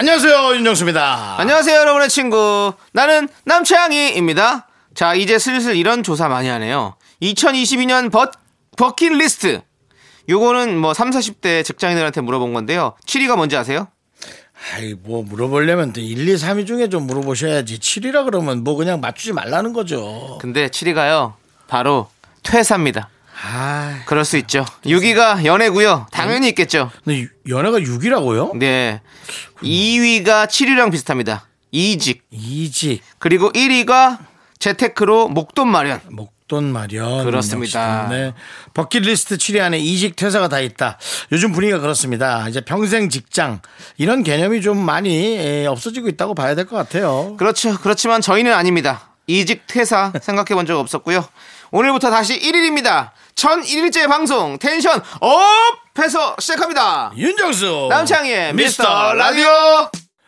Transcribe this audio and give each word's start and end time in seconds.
안녕하세요 0.00 0.54
윤정수입니다. 0.54 1.40
안녕하세요, 1.40 1.76
여러분의 1.76 2.08
친구. 2.08 2.72
나는 2.92 3.28
남창희입니다. 3.46 4.68
자, 4.94 5.14
이제 5.14 5.40
슬슬 5.40 5.74
이런 5.74 6.04
조사 6.04 6.28
많이 6.28 6.46
하네요. 6.46 6.94
2022년 7.20 8.12
버, 8.12 8.30
버킷리스트. 8.76 9.60
요거는 10.28 10.78
뭐 10.78 10.94
3, 10.94 11.10
40대 11.10 11.64
직장인들한테 11.64 12.20
물어본 12.20 12.52
건데요. 12.52 12.94
7위가 13.06 13.34
뭔지 13.34 13.56
아세요? 13.56 13.88
아이 14.72 14.94
뭐 14.94 15.24
물어보려면 15.24 15.92
또 15.92 16.00
1, 16.00 16.28
2, 16.28 16.34
3위 16.36 16.64
중에 16.64 16.88
좀 16.88 17.08
물어보셔야지 17.08 17.80
7위라 17.80 18.24
그러면 18.24 18.62
뭐 18.62 18.76
그냥 18.76 19.00
맞추지 19.00 19.32
말라는 19.32 19.72
거죠. 19.72 20.38
근데 20.40 20.68
7위가요. 20.68 21.32
바로 21.66 22.08
퇴사입니다. 22.44 23.08
아, 23.40 24.00
그럴 24.06 24.24
수 24.24 24.36
있죠. 24.38 24.64
6위가 24.84 25.44
연애고요. 25.44 26.06
당연히 26.10 26.48
있겠죠. 26.48 26.90
근데 27.04 27.20
유- 27.22 27.28
연애가 27.48 27.78
6위라고요? 27.78 28.56
네. 28.58 29.00
2위가 29.62 30.46
7위랑 30.46 30.90
비슷합니다. 30.90 31.46
이직. 31.70 32.22
이직, 32.30 33.02
그리고 33.18 33.52
1위가 33.52 34.18
재테크로 34.58 35.28
목돈 35.28 35.68
마련. 35.68 36.00
목돈 36.10 36.72
마련. 36.72 37.24
그렇습니다. 37.24 38.04
역시, 38.04 38.14
네. 38.14 38.34
버킷리스트 38.74 39.36
7위 39.36 39.60
안에 39.60 39.78
이직, 39.78 40.16
퇴사가 40.16 40.48
다 40.48 40.58
있다. 40.60 40.98
요즘 41.30 41.52
분위기가 41.52 41.78
그렇습니다. 41.78 42.48
이제 42.48 42.60
평생 42.62 43.08
직장 43.08 43.60
이런 43.98 44.22
개념이 44.24 44.62
좀 44.62 44.78
많이 44.78 45.36
에, 45.38 45.66
없어지고 45.66 46.08
있다고 46.08 46.34
봐야 46.34 46.54
될 46.54 46.64
것 46.66 46.76
같아요. 46.76 47.36
그렇죠. 47.36 47.78
그렇지만 47.78 48.20
저희는 48.20 48.52
아닙니다. 48.52 49.10
이직 49.26 49.66
퇴사 49.66 50.12
생각해 50.20 50.54
본 50.54 50.66
적 50.66 50.78
없었고요. 50.80 51.24
오늘부터 51.70 52.10
다시 52.10 52.40
1일입니다. 52.40 53.10
1001일째 53.38 54.08
방송 54.08 54.58
tension 54.58 55.00
up 55.20 55.38
해서 55.96 56.34
시작합니다. 56.40 57.12
윤정수 57.16 57.86
남창희의 57.88 58.52
미스터 58.54 59.14
라디오. 59.14 59.46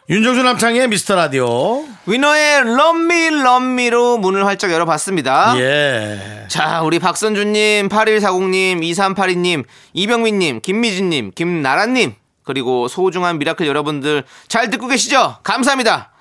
윤정수 0.09 0.43
남창희의 0.45 0.87
미스터 0.89 1.17
라디오. 1.17 1.85
위너의 2.07 2.65
Love 2.65 3.09
Me 3.09 3.31
Love 3.31 3.75
Me로 3.75 4.19
문을 4.19 4.47
활짝 4.47 4.71
열어봤습니다. 4.71 5.59
예. 5.59 6.47
자, 6.49 6.83
우리 6.83 7.01
박선주님, 7.01 7.89
8140님, 7.89 8.81
2382님, 8.81 9.65
이병민님, 9.93 10.61
김미진님, 10.61 11.33
김나라님, 11.35 12.15
그리고 12.45 12.87
소중한 12.87 13.39
미라클 13.39 13.67
여러분들 13.67 14.25
잘 14.47 14.71
듣고 14.71 14.87
계시죠? 14.87 15.39
감사합니다. 15.43 16.13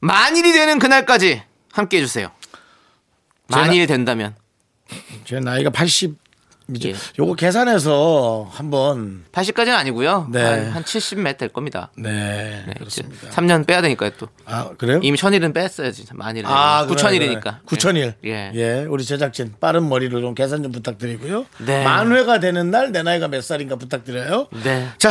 만일이 0.00 0.52
되는 0.52 0.78
그날까지 0.78 1.42
함께 1.72 1.98
해 1.98 2.00
주세요. 2.02 2.30
만일이 3.48 3.86
된다면. 3.86 4.34
제 5.24 5.40
나이가 5.40 5.70
80. 5.70 6.25
이제 6.74 6.90
예. 6.90 6.94
요거 7.18 7.34
계산해서 7.34 8.48
한번 8.50 9.24
80까지는 9.30 9.76
아니고요. 9.76 10.28
네. 10.32 10.42
한, 10.42 10.66
한 10.72 10.82
70몇 10.82 11.38
될 11.38 11.48
겁니다. 11.48 11.90
네, 11.96 12.64
네, 12.66 12.74
그렇습니다. 12.76 13.28
3년 13.30 13.64
빼야 13.66 13.82
되니까요, 13.82 14.10
또. 14.18 14.26
아 14.46 14.70
그래요? 14.76 14.98
이미 15.02 15.16
천일은 15.16 15.52
뺐어야지, 15.52 16.04
만일은. 16.12 16.50
아, 16.50 16.86
9천일이니까. 16.88 17.64
9천일. 17.66 18.14
예. 18.24 18.50
예. 18.54 18.84
우리 18.88 19.04
제작진 19.04 19.54
빠른 19.60 19.88
머리로 19.88 20.20
좀 20.20 20.34
계산 20.34 20.62
좀 20.64 20.72
부탁드리고요. 20.72 21.46
네. 21.66 21.84
만 21.84 22.10
회가 22.12 22.40
되는 22.40 22.70
날 22.70 22.90
내 22.90 23.02
나이가 23.02 23.28
몇 23.28 23.42
살인가 23.44 23.76
부탁드려요. 23.76 24.48
네. 24.64 24.88
자, 24.98 25.10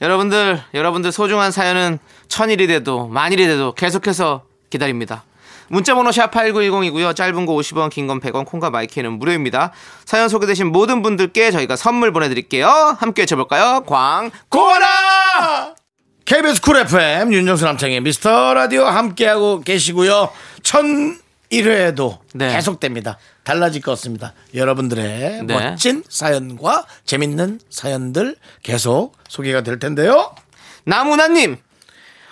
여러분들, 0.00 0.60
여러분들 0.74 1.12
소중한 1.12 1.50
사연은 1.52 1.98
천일이 2.28 2.66
돼도 2.66 3.06
만일이 3.08 3.46
돼도 3.46 3.74
계속해서 3.74 4.44
기다립니다. 4.70 5.24
문자번호 5.70 6.10
샵 6.10 6.32
8910이고요. 6.32 7.14
짧은 7.14 7.46
거 7.46 7.52
50원, 7.54 7.90
긴 7.90 8.06
건 8.08 8.18
100원, 8.20 8.44
콩과 8.44 8.70
마이크는 8.70 9.12
무료입니다. 9.20 9.70
사연 10.04 10.28
소개되신 10.28 10.66
모든 10.72 11.00
분들께 11.00 11.52
저희가 11.52 11.76
선물 11.76 12.12
보내드릴게요. 12.12 12.66
함께 12.98 13.22
외쳐볼까요? 13.22 13.84
광고라! 13.86 15.74
KBS 16.24 16.60
쿨 16.60 16.76
FM 16.78 17.32
윤정수 17.32 17.64
남창희의 17.64 18.00
미스터 18.00 18.52
라디오 18.54 18.84
함께하고 18.84 19.60
계시고요. 19.60 20.30
1001회에도 20.62 22.18
네. 22.34 22.52
계속됩니다. 22.52 23.18
달라질 23.44 23.80
것 23.80 23.92
없습니다. 23.92 24.32
여러분들의 24.54 25.42
네. 25.44 25.54
멋진 25.54 26.02
사연과 26.08 26.84
재밌는 27.04 27.60
사연들 27.70 28.36
계속 28.64 29.16
소개가 29.28 29.62
될 29.62 29.78
텐데요. 29.78 30.34
나무나님! 30.84 31.56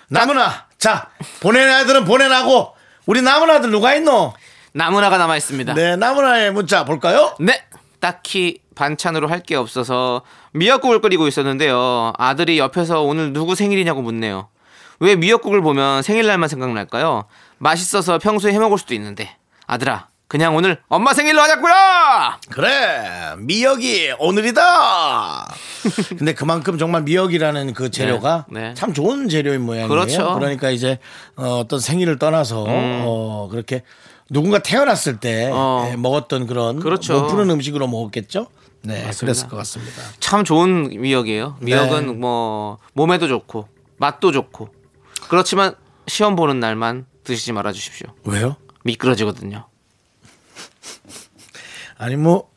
나무나 0.08 0.66
자 0.78 1.08
보낸 1.40 1.68
아들은 1.68 2.04
보내라고 2.04 2.74
우리 3.08 3.22
나무나 3.22 3.54
아들 3.54 3.70
누가 3.70 3.94
있노? 3.94 4.34
나무나가 4.74 5.16
남아 5.16 5.34
있습니다. 5.38 5.72
네 5.72 5.96
나무나의 5.96 6.52
문자 6.52 6.84
볼까요? 6.84 7.34
네. 7.40 7.64
딱히 8.00 8.60
반찬으로 8.74 9.28
할 9.28 9.40
게 9.42 9.56
없어서 9.56 10.20
미역국을 10.52 11.00
끓이고 11.00 11.26
있었는데요. 11.26 12.12
아들이 12.18 12.58
옆에서 12.58 13.00
오늘 13.00 13.32
누구 13.32 13.54
생일이냐고 13.54 14.02
묻네요. 14.02 14.48
왜 15.00 15.16
미역국을 15.16 15.62
보면 15.62 16.02
생일날만 16.02 16.50
생각날까요? 16.50 17.24
맛있어서 17.56 18.18
평소에 18.18 18.52
해먹을 18.52 18.76
수도 18.76 18.92
있는데. 18.92 19.34
아들아, 19.66 20.08
그냥 20.28 20.54
오늘 20.54 20.76
엄마 20.88 21.14
생일로 21.14 21.40
하자꾸요! 21.40 21.72
그래 22.50 23.34
미역이 23.38 24.12
오늘이다. 24.18 25.54
근데 26.18 26.34
그만큼 26.34 26.76
정말 26.76 27.02
미역이라는 27.02 27.72
그 27.72 27.90
재료가 27.90 28.44
네, 28.50 28.60
네. 28.60 28.74
참 28.74 28.92
좋은 28.92 29.30
재료인 29.30 29.62
모양이에요. 29.62 29.88
그렇죠. 29.88 30.34
음. 30.34 30.38
그러니까 30.38 30.68
이제 30.68 30.98
어, 31.34 31.64
떤 31.66 31.80
생일을 31.80 32.18
떠나서 32.18 32.66
어, 32.68 33.48
그렇게 33.50 33.82
누군가 34.28 34.58
태어났을 34.58 35.18
때 35.18 35.48
어. 35.50 35.88
예, 35.90 35.96
먹었던 35.96 36.46
그런 36.46 36.78
그렇죠. 36.78 37.20
몸 37.20 37.28
푸는 37.28 37.48
음식으로 37.48 37.88
먹었겠죠. 37.88 38.48
네, 38.82 39.10
그랬을 39.18 39.48
것 39.48 39.56
같습니다. 39.56 40.02
참 40.20 40.44
좋은 40.44 40.90
미역이에요. 41.00 41.56
미역은 41.60 42.06
네. 42.06 42.12
뭐 42.12 42.76
몸에도 42.92 43.28
좋고 43.28 43.66
맛도 43.96 44.30
좋고 44.30 44.68
그렇지만 45.30 45.74
시험 46.06 46.36
보는 46.36 46.60
날만 46.60 47.06
드시지 47.24 47.52
말아 47.52 47.72
주십시오. 47.72 48.08
왜요? 48.24 48.56
미끄러지거든요. 48.84 49.66
아니 51.98 52.16
뭐 52.16 52.48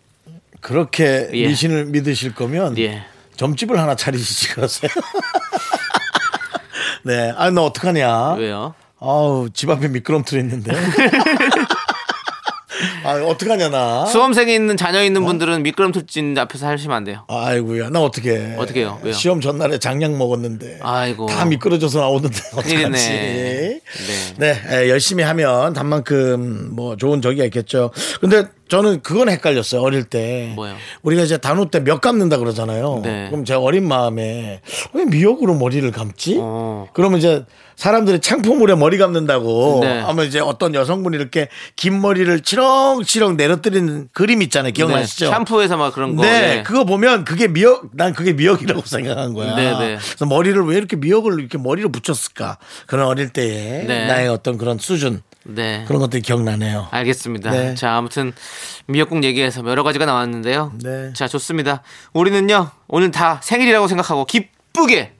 그렇게 0.59 1.29
예. 1.33 1.47
미신을 1.47 1.85
믿으실 1.85 2.35
거면 2.35 2.77
예. 2.77 3.03
점집을 3.35 3.79
하나 3.79 3.95
차리시지 3.95 4.49
그러세요? 4.49 4.91
네, 7.03 7.33
아너 7.35 7.63
어떡하냐? 7.63 8.33
왜요? 8.33 8.75
아우 8.99 9.49
집 9.51 9.69
앞에 9.69 9.87
미끄럼틀 9.87 10.39
있는데. 10.39 10.71
아 13.03 13.13
어떡하냐 13.23 13.69
나. 13.69 14.05
수험생이 14.05 14.53
있는 14.53 14.77
자녀 14.77 15.03
있는 15.03 15.25
분들은 15.25 15.63
미끄럼 15.63 15.91
틀진 15.91 16.37
앞에서 16.37 16.67
하시면 16.67 16.95
안 16.97 17.03
돼요. 17.03 17.23
아이고야 17.27 17.89
나 17.89 18.01
어떻게? 18.01 18.55
어떻게 18.57 18.81
해요? 18.81 18.99
왜요? 19.01 19.13
시험 19.13 19.41
전날에 19.41 19.77
장량 19.79 20.17
먹었는데. 20.17 20.79
아이고. 20.81 21.25
다 21.27 21.45
미끄러져서 21.45 21.99
나오는데 21.99 22.37
큰일이네. 22.61 22.87
어떡하지? 22.87 23.09
네. 23.09 23.81
네, 24.37 24.61
에, 24.83 24.89
열심히 24.89 25.23
하면 25.23 25.73
단만큼 25.73 26.75
뭐 26.75 26.95
좋은 26.95 27.21
적이 27.21 27.43
있겠죠. 27.45 27.91
근데 28.19 28.45
저는 28.67 29.01
그건 29.01 29.29
헷갈렸어요 29.29 29.81
어릴 29.81 30.03
때. 30.05 30.51
뭐요? 30.55 30.75
우리가 31.01 31.23
이제 31.23 31.37
단오 31.37 31.69
때몇 31.69 31.99
감는다 32.01 32.37
그러잖아요. 32.37 33.01
네. 33.03 33.27
그럼 33.29 33.43
제 33.45 33.53
어린 33.53 33.87
마음에 33.87 34.61
왜 34.93 35.05
미역으로 35.05 35.55
머리를 35.55 35.89
감지? 35.91 36.37
어. 36.39 36.87
그러면 36.93 37.19
이제 37.19 37.43
사람들이 37.81 38.19
창포물에 38.19 38.75
머리 38.75 38.99
감는다고 38.99 39.79
네. 39.81 40.01
하면 40.01 40.27
이제 40.27 40.39
어떤 40.39 40.75
여성분이 40.75 41.17
이렇게 41.17 41.47
긴 41.75 41.99
머리를 41.99 42.41
치렁치렁 42.41 43.37
내려뜨리는 43.37 44.07
그림 44.13 44.43
있잖아요. 44.43 44.71
기억나시죠? 44.71 45.25
네, 45.25 45.31
샴푸에서 45.31 45.77
막 45.77 45.91
그런 45.91 46.15
거. 46.15 46.21
네, 46.21 46.57
네. 46.57 46.63
그거 46.63 46.83
보면 46.83 47.25
그게 47.25 47.47
미역, 47.47 47.89
난 47.93 48.13
그게 48.13 48.33
미역이라고 48.33 48.83
생각한 48.85 49.33
거야. 49.33 49.55
네, 49.55 49.71
네. 49.71 49.97
그래서 49.97 50.27
머리를 50.27 50.63
왜 50.63 50.77
이렇게 50.77 50.95
미역을 50.95 51.39
이렇게 51.39 51.57
머리로 51.57 51.89
붙였을까? 51.91 52.59
그런 52.85 53.07
어릴 53.07 53.29
때의 53.29 53.87
네. 53.87 54.05
나의 54.05 54.27
어떤 54.27 54.59
그런 54.59 54.77
수준 54.77 55.23
네. 55.43 55.83
그런 55.87 56.01
것들이 56.01 56.21
기억나네요. 56.21 56.87
알겠습니다. 56.91 57.49
네. 57.49 57.73
자, 57.73 57.95
아무튼 57.95 58.31
미역국 58.85 59.23
얘기해서 59.23 59.65
여러 59.65 59.81
가지가 59.81 60.05
나왔는데요. 60.05 60.73
네. 60.83 61.13
자, 61.15 61.27
좋습니다. 61.27 61.81
우리는요, 62.13 62.69
오늘 62.87 63.09
다 63.09 63.39
생일이라고 63.41 63.87
생각하고 63.87 64.25
기쁘게 64.25 65.13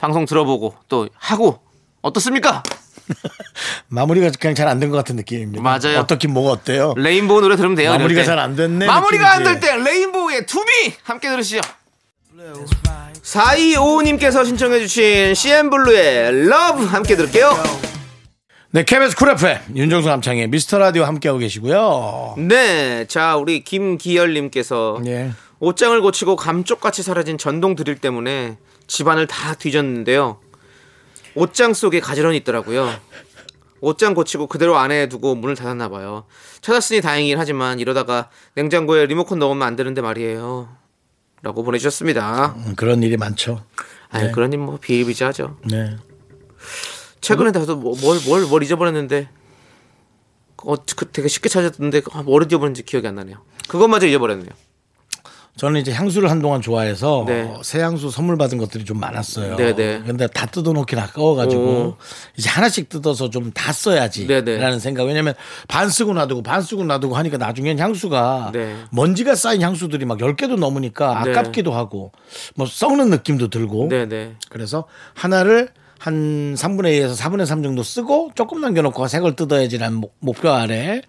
방송 0.00 0.24
들어보고 0.26 0.74
또 0.88 1.08
하고 1.16 1.60
어떻습니까? 2.02 2.62
마무리가 3.88 4.30
그냥 4.38 4.54
잘 4.54 4.68
안 4.68 4.78
된 4.80 4.90
것 4.90 4.96
같은 4.96 5.16
느낌입니다. 5.16 5.62
맞아요. 5.62 5.98
어떻긴 6.00 6.32
뭐가 6.32 6.52
어때요? 6.52 6.94
레인보우 6.96 7.40
노래 7.40 7.56
들으면 7.56 7.74
돼요. 7.76 7.90
마무리가 7.90 8.20
때. 8.22 8.26
잘안 8.26 8.56
됐네, 8.56 8.86
마무리가 8.86 9.32
안. 9.32 9.42
될 9.44 9.60
때 9.60 9.76
레인보우의 9.76 10.46
To 10.46 10.58
Me 10.58 10.70
함께 11.02 11.28
들으시죠. 11.28 11.60
4255님께서 13.22 14.44
신청해주신 14.46 15.34
CN블루의 15.34 16.46
Love 16.48 16.84
함께 16.84 17.16
들을게요. 17.16 17.50
네, 18.72 18.84
KBS 18.84 19.16
쿨 19.16 19.30
FM 19.30 19.58
윤정수 19.74 20.08
남창희의 20.08 20.46
미스터 20.48 20.78
라디오 20.78 21.04
함께하고 21.04 21.38
계시고요. 21.40 22.36
네, 22.38 23.04
자 23.08 23.36
우리 23.36 23.64
김기열님께서 23.64 25.00
예. 25.06 25.32
옷장을 25.58 26.00
고치고 26.00 26.36
감쪽같이 26.36 27.02
사라진 27.02 27.36
전동 27.36 27.74
드릴 27.74 27.96
때문에 27.98 28.56
집안을 28.90 29.28
다 29.28 29.54
뒤졌는데요. 29.54 30.40
옷장 31.36 31.74
속에 31.74 32.00
가지런히 32.00 32.38
있더라고요. 32.38 32.90
옷장 33.80 34.14
고치고 34.14 34.48
그대로 34.48 34.76
안에 34.78 35.08
두고 35.08 35.36
문을 35.36 35.54
닫았나 35.54 35.88
봐요. 35.88 36.24
찾았으니 36.60 37.00
다행이긴 37.00 37.38
하지만 37.38 37.78
이러다가 37.78 38.28
냉장고에 38.56 39.06
리모컨 39.06 39.38
넣으면 39.38 39.62
안 39.66 39.76
되는데 39.76 40.00
말이에요. 40.02 40.76
라고 41.42 41.62
보내주셨습니다. 41.62 42.54
음, 42.66 42.74
그런 42.76 43.02
일이 43.04 43.16
많죠. 43.16 43.64
아니 44.10 44.32
그런 44.32 44.52
일 44.52 44.58
뭐 44.58 44.76
비일비재하죠. 44.80 45.58
네. 45.70 45.96
최근에 47.20 47.52
나도 47.52 47.76
뭐- 47.76 47.96
뭘, 48.00 48.18
뭘, 48.26 48.44
뭘 48.44 48.62
잊어버렸는데 48.64 49.28
어, 50.64 50.74
그 50.96 51.10
되게 51.12 51.28
쉽게 51.28 51.48
찾았는데 51.48 52.02
아, 52.12 52.22
뭘 52.22 52.42
잊어버렸는지 52.42 52.82
기억이 52.82 53.06
안 53.06 53.14
나네요. 53.14 53.36
그것마저 53.68 54.06
잊어버렸네요. 54.08 54.50
저는 55.56 55.80
이제 55.80 55.92
향수를 55.92 56.30
한동안 56.30 56.62
좋아해서 56.62 57.24
네. 57.26 57.52
새 57.62 57.80
향수 57.82 58.10
선물 58.10 58.38
받은 58.38 58.56
것들이 58.56 58.84
좀 58.84 58.98
많았어요. 58.98 59.56
네, 59.56 59.74
네. 59.74 60.00
근데 60.06 60.26
다 60.28 60.46
뜯어놓긴 60.46 60.98
아까워가지고 60.98 61.62
오. 61.62 61.96
이제 62.36 62.48
하나씩 62.48 62.88
뜯어서 62.88 63.28
좀 63.28 63.50
다 63.52 63.72
써야지. 63.72 64.26
네, 64.26 64.42
네. 64.42 64.56
라는 64.58 64.78
생각. 64.78 65.04
왜냐면 65.04 65.34
반 65.68 65.90
쓰고 65.90 66.14
놔두고 66.14 66.42
반 66.42 66.62
쓰고 66.62 66.84
놔두고 66.84 67.14
하니까 67.16 67.36
나중엔 67.36 67.78
향수가 67.78 68.50
네. 68.54 68.76
먼지가 68.90 69.34
쌓인 69.34 69.60
향수들이 69.60 70.04
막 70.06 70.18
10개도 70.18 70.56
넘으니까 70.58 71.22
네. 71.24 71.30
아깝기도 71.32 71.72
하고 71.72 72.12
뭐 72.54 72.66
썩는 72.66 73.10
느낌도 73.10 73.48
들고. 73.48 73.88
네네. 73.88 74.36
그래서 74.48 74.84
하나를 75.14 75.68
한 75.98 76.54
3분의 76.54 77.00
2에서 77.02 77.14
4분의 77.18 77.44
3 77.44 77.62
정도 77.62 77.82
쓰고 77.82 78.30
조금 78.34 78.62
남겨놓고 78.62 79.06
새걸 79.08 79.36
뜯어야지라는 79.36 79.98
목- 79.98 80.16
목표 80.20 80.48
아래 80.50 81.02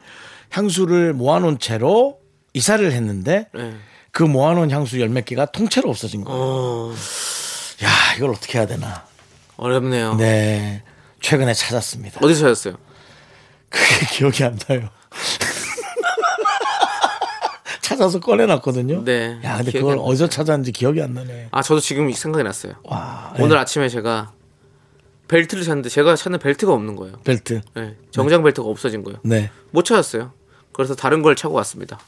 향수를 0.49 1.13
모아놓은 1.13 1.59
채로 1.59 2.17
이사를 2.53 2.91
했는데 2.91 3.47
네. 3.53 3.71
그 4.11 4.23
모아놓은 4.23 4.71
향수 4.71 4.99
열 4.99 5.09
몇 5.09 5.25
개가 5.25 5.45
통째로 5.47 5.89
없어진 5.89 6.23
거예요. 6.23 6.39
어, 6.41 6.93
야 7.83 7.89
이걸 8.17 8.31
어떻게 8.31 8.57
해야 8.57 8.67
되나. 8.67 9.05
어렵네요. 9.57 10.15
네 10.15 10.83
최근에 11.21 11.53
찾았습니다. 11.53 12.19
어디서 12.23 12.41
찾았어요? 12.41 12.75
그게 13.69 14.05
기억이 14.11 14.43
안 14.43 14.57
나요. 14.67 14.89
찾아서 17.81 18.19
꺼내놨거든요. 18.19 19.03
네. 19.03 19.39
야 19.43 19.57
근데 19.57 19.71
그걸. 19.71 19.97
어디서 19.99 20.27
찾았는지 20.27 20.71
기억이 20.71 21.01
안 21.01 21.13
나네. 21.13 21.49
아 21.51 21.61
저도 21.61 21.79
지금 21.79 22.11
생각이 22.11 22.43
났어요. 22.43 22.73
와 22.83 23.33
오늘 23.37 23.49
네. 23.49 23.55
아침에 23.57 23.89
제가 23.89 24.31
벨트를 25.27 25.63
찾는데 25.63 25.89
제가 25.89 26.15
찾는 26.15 26.39
벨트가 26.39 26.73
없는 26.73 26.95
거예요. 26.95 27.17
벨트. 27.23 27.61
네, 27.75 27.95
정장 28.11 28.43
벨트가 28.43 28.67
없어진 28.67 29.03
거예요. 29.03 29.19
네. 29.23 29.49
못 29.71 29.83
찾았어요. 29.85 30.31
그래서 30.73 30.95
다른 30.95 31.21
걸 31.21 31.35
차고 31.35 31.53
왔습니다. 31.55 31.99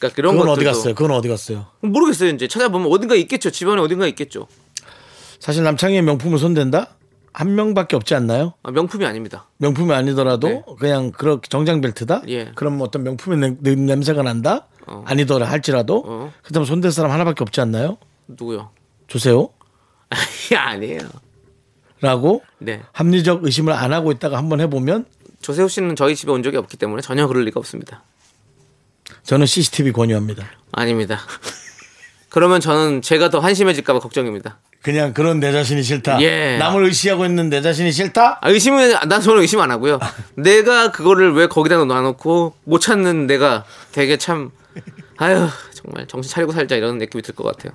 그러니까 0.00 0.16
그런 0.16 0.36
것들도 0.36 0.52
어디 0.52 0.64
갔어요? 0.64 0.94
그건 0.94 1.10
어디 1.12 1.28
갔어요? 1.28 1.66
모르겠어요. 1.80 2.30
이제 2.30 2.48
찾아보면 2.48 2.90
어딘가 2.90 3.14
있겠죠. 3.14 3.50
집안에 3.50 3.80
어딘가 3.80 4.06
있겠죠. 4.08 4.48
사실 5.38 5.62
남창희의 5.62 6.02
명품을 6.02 6.38
손댄다? 6.38 6.96
한 7.32 7.54
명밖에 7.54 7.94
없지 7.96 8.14
않나요? 8.14 8.54
아, 8.62 8.70
명품이 8.72 9.04
아닙니다. 9.04 9.48
명품이 9.58 9.92
아니더라도 9.92 10.48
네. 10.48 10.62
그냥 10.80 11.12
그렇게 11.12 11.48
정장 11.48 11.80
벨트다? 11.80 12.22
예. 12.28 12.50
그럼 12.56 12.80
어떤 12.80 13.04
명품의 13.04 13.38
냄, 13.38 13.56
냄- 13.60 13.86
냄새가 13.86 14.22
난다? 14.22 14.66
어. 14.86 15.04
아니더라 15.06 15.46
할지라도 15.48 16.02
어. 16.06 16.32
그다음 16.42 16.64
손댈 16.64 16.90
사람 16.90 17.12
하나밖에 17.12 17.42
없지 17.42 17.60
않나요? 17.60 17.98
누구요? 18.26 18.70
주세요. 19.06 19.48
아니에요. 20.56 21.00
라고 22.00 22.42
네. 22.58 22.82
합리적 22.92 23.44
의심을 23.44 23.72
안 23.74 23.92
하고 23.92 24.10
있다가 24.10 24.38
한번 24.38 24.60
해보면 24.60 25.04
조세호 25.42 25.68
씨는 25.68 25.94
저희 25.96 26.16
집에 26.16 26.32
온 26.32 26.42
적이 26.42 26.56
없기 26.56 26.76
때문에 26.78 27.02
전혀 27.02 27.26
그럴 27.26 27.44
리가 27.44 27.60
없습니다. 27.60 28.02
저는 29.24 29.46
CCTV 29.46 29.92
권유합니다. 29.92 30.44
아닙니다. 30.72 31.20
그러면 32.30 32.60
저는 32.60 33.02
제가 33.02 33.28
더 33.30 33.40
한심해질까봐 33.40 33.98
걱정입니다. 34.00 34.58
그냥 34.82 35.12
그런 35.12 35.40
내 35.40 35.52
자신이 35.52 35.82
싫다. 35.82 36.22
예. 36.22 36.56
남을 36.58 36.84
의시하고 36.84 37.26
있는 37.26 37.50
내 37.50 37.60
자신이 37.60 37.92
싫다? 37.92 38.38
아, 38.40 38.48
의심은 38.48 39.08
난 39.08 39.20
저는 39.20 39.42
의심 39.42 39.60
안 39.60 39.70
하고요. 39.70 39.98
내가 40.36 40.90
그거를 40.90 41.32
왜 41.34 41.48
거기다 41.48 41.84
놔놓고 41.84 42.54
못 42.64 42.78
찾는 42.78 43.26
내가 43.26 43.64
되게 43.92 44.16
참 44.16 44.50
아유 45.18 45.48
정말 45.74 46.06
정신 46.06 46.30
차리고 46.32 46.52
살자 46.52 46.76
이런 46.76 46.98
느낌이 46.98 47.20
들 47.22 47.34
것 47.34 47.44
같아요. 47.44 47.72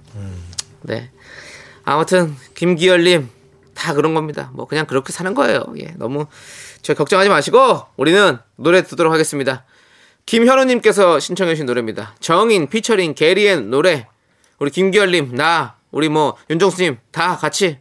네. 0.81 1.11
아무튼 1.83 2.35
김기열님 2.55 3.29
다 3.75 3.93
그런 3.93 4.15
겁니다. 4.15 4.49
뭐 4.53 4.65
그냥 4.65 4.87
그렇게 4.87 5.11
사는 5.13 5.33
거예요. 5.35 5.63
예, 5.79 5.93
너무 5.97 6.25
저 6.81 6.93
걱정하지 6.95 7.29
마시고 7.29 7.83
우리는 7.97 8.37
노래 8.55 8.83
듣도록 8.83 9.13
하겠습니다. 9.13 9.63
김현우님께서 10.25 11.19
신청해주신 11.19 11.67
노래입니다. 11.67 12.15
정인 12.19 12.67
피처링 12.67 13.13
게리의 13.13 13.61
노래. 13.61 14.07
우리 14.57 14.71
김기열님 14.71 15.35
나 15.35 15.75
우리 15.91 16.09
뭐 16.09 16.35
윤정수님 16.49 16.97
다 17.11 17.37
같이 17.37 17.77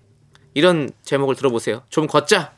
이런 0.53 0.91
제목을 1.03 1.37
들어보세요. 1.37 1.83
좀 1.89 2.07
걷자. 2.07 2.53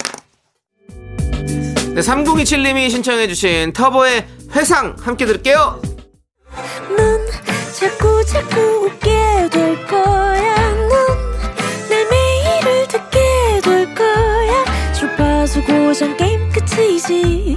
네, 0.89 2.03
3027님이 2.03 2.91
신청해주신 2.91 3.73
터보의 3.73 4.27
회상 4.57 4.97
함께 5.01 5.25
들을게요. 5.25 5.81
넌 6.97 7.27
자꾸 7.79 8.25
자꾸 8.25 8.61
웃게 8.87 9.49
될 9.51 9.87
거야. 9.87 10.75
넌내 10.89 12.05
매일을 12.11 12.89
듣게 12.89 13.61
될 13.63 13.95
거야. 13.95 14.93
주파수 14.93 15.63
고정 15.63 16.17
게임 16.17 16.51
끝이지. 16.51 17.57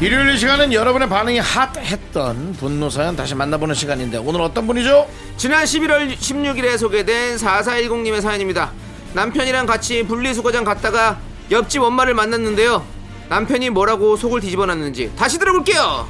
일요일 0.00 0.30
이 0.30 0.38
시간은 0.38 0.72
여러분의 0.72 1.10
반응이 1.10 1.40
핫했던 1.40 2.54
분노 2.54 2.88
사연 2.88 3.16
다시 3.16 3.34
만나보는 3.34 3.74
시간인데 3.74 4.16
오늘 4.16 4.40
어떤 4.40 4.66
분이죠? 4.66 5.06
지난 5.36 5.64
11월 5.64 6.16
16일에 6.16 6.78
소개된 6.78 7.36
4410님의 7.36 8.22
사연입니다. 8.22 8.72
남편이랑 9.12 9.66
같이 9.66 10.02
분리수거장 10.04 10.64
갔다가 10.64 11.20
옆집 11.50 11.82
엄마를 11.82 12.14
만났는데요. 12.14 12.82
남편이 13.28 13.68
뭐라고 13.68 14.16
속을 14.16 14.40
뒤집어 14.40 14.64
놨는지 14.64 15.12
다시 15.16 15.38
들어볼게요. 15.38 16.08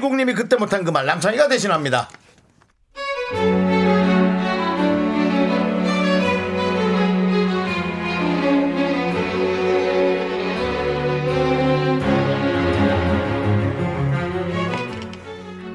4410님이 0.00 0.34
그때 0.34 0.56
못한 0.56 0.84
그 0.84 0.90
말 0.90 1.06
남창이가 1.06 1.48
대신합니다 1.48 2.08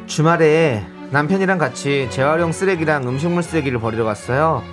주말에 0.07 0.85
남편이랑 1.11 1.57
같이 1.57 2.07
재활용 2.11 2.51
쓰레기랑 2.51 3.07
음식물 3.07 3.41
쓰레기를 3.41 3.79
버리러 3.79 4.03
갔어요. 4.03 4.63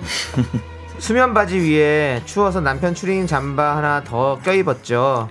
수면 0.99 1.33
바지 1.33 1.57
위에 1.59 2.21
추워서 2.25 2.59
남편 2.59 2.93
추리닝 2.95 3.27
잠바 3.27 3.77
하나 3.77 4.03
더 4.03 4.39
껴입었죠. 4.39 5.29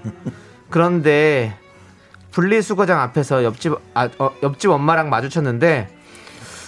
그런데 0.70 1.56
분리수거장 2.36 3.00
앞에서 3.00 3.44
옆집 3.44 3.72
아, 3.94 4.10
어, 4.18 4.30
옆집 4.42 4.70
엄마랑 4.70 5.08
마주쳤는데 5.08 5.88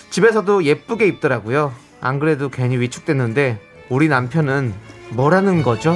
집에서도 0.08 0.64
예쁘게 0.64 1.06
입더라고요. 1.06 1.74
안 2.00 2.18
그래도 2.18 2.48
괜히 2.48 2.78
위축됐는데 2.78 3.60
우리 3.90 4.08
남편은 4.08 4.72
뭐라는 5.10 5.62
거죠? 5.62 5.94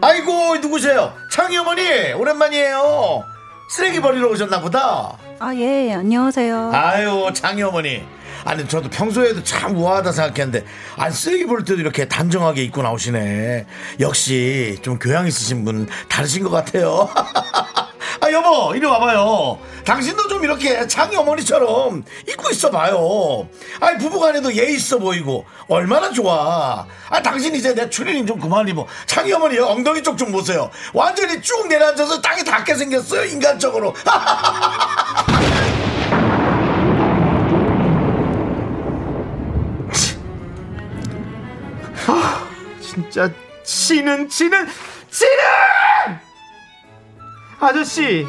아이고 0.00 0.58
누구세요? 0.58 1.12
창희 1.32 1.56
어머니 1.56 2.12
오랜만이에요. 2.12 3.33
쓰레기 3.74 4.00
버리러 4.00 4.28
오셨나 4.28 4.60
보다. 4.60 5.18
아, 5.40 5.52
예, 5.56 5.94
안녕하세요. 5.94 6.70
아유, 6.72 7.28
창희 7.34 7.60
어머니. 7.64 8.04
아니, 8.44 8.68
저도 8.68 8.88
평소에도 8.88 9.42
참 9.42 9.76
우아하다 9.76 10.12
생각했는데, 10.12 10.64
안 10.96 11.10
쓰레기 11.10 11.44
버릴 11.44 11.64
때도 11.64 11.80
이렇게 11.80 12.06
단정하게 12.06 12.62
입고 12.62 12.82
나오시네. 12.82 13.66
역시 13.98 14.78
좀 14.82 15.00
교양 15.00 15.26
있으신 15.26 15.64
분 15.64 15.88
다르신 16.08 16.44
것 16.44 16.50
같아요. 16.50 17.08
아, 18.34 18.36
여보, 18.36 18.74
이리 18.74 18.84
와봐요. 18.84 19.58
당신도 19.84 20.26
좀 20.28 20.42
이렇게 20.42 20.86
창희 20.88 21.14
어머니처럼 21.16 22.04
입고 22.28 22.50
있어 22.50 22.68
봐요. 22.70 23.48
아니, 23.80 23.96
부부간에도 23.98 24.52
예의 24.54 24.74
있어 24.74 24.98
보이고, 24.98 25.44
얼마나 25.68 26.10
좋아. 26.10 26.84
아, 27.10 27.22
당신 27.22 27.54
이제 27.54 27.74
내 27.74 27.88
추리닝 27.88 28.26
좀 28.26 28.40
그만 28.40 28.66
입어. 28.68 28.86
창희 29.06 29.32
어머니 29.32 29.58
엉덩이 29.58 30.02
쪽 30.02 30.14
좀 30.14 30.30
보세요. 30.30 30.70
완전히 30.92 31.42
쭉 31.42 31.66
내려앉아서 31.66 32.20
땅에 32.22 32.44
닿게 32.44 32.76
생겼어요, 32.76 33.24
인간적으로. 33.24 33.92
진짜 42.80 43.30
치는 43.64 44.28
치는 44.28 44.66
치는 45.10 45.44
아저씨 47.64 48.26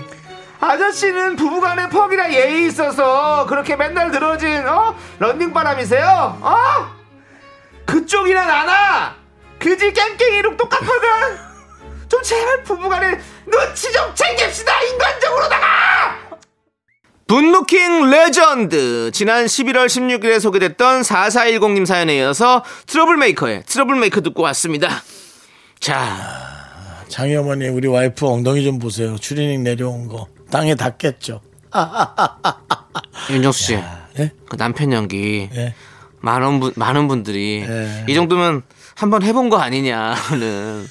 아저씨는 0.60 1.36
부부간의 1.36 1.90
퍽이나 1.90 2.32
예의 2.34 2.68
있어서 2.68 3.46
그렇게 3.48 3.76
맨날 3.76 4.12
늘어진 4.12 4.68
어? 4.68 4.96
런닝바람이세요? 5.20 6.40
어? 6.42 6.58
그쪽이나 7.86 8.46
나나? 8.46 9.16
그지 9.60 9.92
깽깽이look 9.94 10.58
똑같거든? 10.58 11.08
좀 12.08 12.22
제발 12.22 12.64
부부간에 12.64 13.20
눈치 13.46 13.92
좀 13.92 14.14
챙깁시다 14.16 14.82
인간적으로다가! 14.82 16.16
분노킹 17.28 18.12
레전드. 18.12 19.10
지난 19.12 19.46
11월 19.46 19.88
16일에 19.88 20.40
소개됐던 20.40 21.02
4410님 21.02 21.86
사연에 21.86 22.18
이어서 22.18 22.64
트러블메이커의 22.86 23.64
Trouble 23.66 23.99
Maker 23.99 24.22
듣고 24.22 24.44
왔습니다. 24.44 25.02
자 25.80 26.65
장희 27.08 27.36
어머니 27.36 27.68
우리 27.68 27.88
와이프 27.88 28.26
엉덩이 28.28 28.64
좀 28.64 28.80
보세요. 28.80 29.18
추리닝 29.18 29.64
내려온 29.64 30.08
거 30.08 30.28
땅에 30.52 30.76
닿겠죠. 30.76 31.42
윤정수 33.30 33.64
씨, 33.64 33.74
예? 34.20 34.32
그 34.50 34.58
남편 34.58 34.92
연기 34.94 35.50
예. 35.56 35.74
많은 36.22 36.60
분 36.60 36.74
많은 36.76 37.08
분들이 37.08 37.66
예. 37.68 38.06
이 38.08 38.14
정도면 38.14 38.64
한번 38.96 39.24
해본 39.24 39.50
거 39.50 39.58
아니냐는 39.58 40.86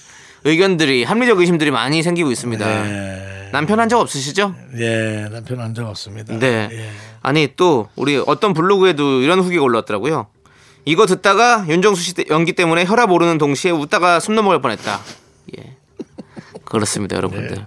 의견들이 0.44 1.04
합리적 1.04 1.38
의심들이 1.40 1.70
많이 1.70 2.02
생기고 2.02 2.30
있습니다. 2.30 2.86
예. 2.86 3.50
남편 3.52 3.78
한 3.80 3.88
적 3.88 4.00
없으시죠? 4.00 4.54
예, 4.78 5.28
남편 5.30 5.60
한 5.60 5.74
적 5.74 5.86
없습니다. 5.88 6.36
네. 6.38 6.68
예. 6.72 6.90
아니 7.22 7.48
또 7.56 7.88
우리 7.96 8.22
어떤 8.26 8.52
블로그에도 8.52 9.20
이런 9.22 9.40
후기가 9.40 9.62
올라왔더라고요. 9.62 10.26
이거 10.84 11.06
듣다가 11.06 11.64
윤정수 11.68 12.02
씨 12.02 12.14
때- 12.14 12.24
연기 12.28 12.52
때문에 12.52 12.84
혈압 12.84 13.10
오르는 13.10 13.38
동시에 13.38 13.70
웃다가 13.70 14.20
숨 14.20 14.34
넘어갈 14.34 14.60
뻔했다. 14.60 15.00
예. 15.58 15.76
그렇습니다, 16.64 17.16
여러분들. 17.16 17.56
네. 17.56 17.66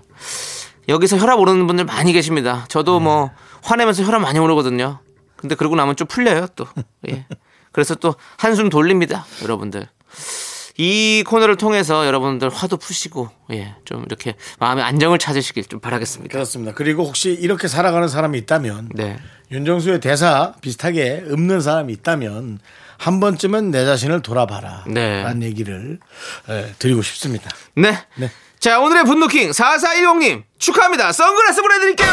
여기서 0.89 1.17
혈압 1.17 1.39
오르는 1.39 1.67
분들 1.67 1.85
많이 1.85 2.13
계십니다. 2.13 2.65
저도 2.69 2.99
뭐 2.99 3.31
화내면서 3.63 4.03
혈압 4.03 4.21
많이 4.21 4.39
오르거든요. 4.39 4.99
근데 5.35 5.55
그러고 5.55 5.75
나면 5.75 5.95
좀 5.95 6.07
풀려요, 6.07 6.47
또. 6.55 6.65
예. 7.09 7.25
그래서 7.71 7.95
또 7.95 8.15
한숨 8.37 8.69
돌립니다, 8.69 9.25
여러분들. 9.43 9.87
이 10.79 11.23
코너를 11.25 11.57
통해서 11.57 12.05
여러분들 12.05 12.49
화도 12.49 12.77
푸시고 12.77 13.29
예, 13.51 13.75
좀 13.83 14.03
이렇게 14.05 14.35
마음의 14.59 14.83
안정을 14.83 15.17
찾으시길 15.17 15.65
좀 15.65 15.79
바라겠습니다. 15.79 16.31
그렇습니다. 16.31 16.73
그리고 16.73 17.03
혹시 17.03 17.31
이렇게 17.31 17.67
살아가는 17.67 18.07
사람이 18.07 18.37
있다면 18.39 18.89
네. 18.93 19.17
윤정수의 19.51 19.99
대사 20.01 20.53
비슷하게 20.61 21.23
읊는 21.29 21.61
사람이 21.61 21.91
있다면 21.93 22.59
한 22.97 23.19
번쯤은 23.19 23.71
내 23.71 23.85
자신을 23.85 24.21
돌아봐라. 24.21 24.83
네. 24.87 25.23
라는 25.23 25.41
얘기를 25.41 25.99
예, 26.49 26.73
드리고 26.77 27.01
싶습니다. 27.01 27.49
네. 27.75 27.97
네. 28.15 28.29
자, 28.59 28.79
오늘의 28.79 29.03
분노킹 29.05 29.51
4410님 29.51 30.43
축하합니다. 30.57 31.11
선글라스 31.11 31.61
보내드릴게요. 31.61 32.07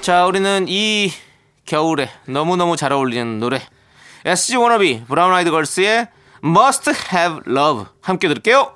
자, 0.00 0.24
우리는 0.26 0.66
이 0.68 1.12
겨울에 1.66 2.08
너무너무 2.26 2.76
잘 2.76 2.92
어울리는 2.92 3.40
노래 3.40 3.60
SG 4.24 4.56
워너비 4.56 5.04
브라운 5.08 5.34
아이드 5.34 5.50
걸스의 5.50 6.08
Must 6.44 6.90
Have 7.12 7.40
Love 7.46 7.86
함께 8.00 8.28
들을게요. 8.28 8.74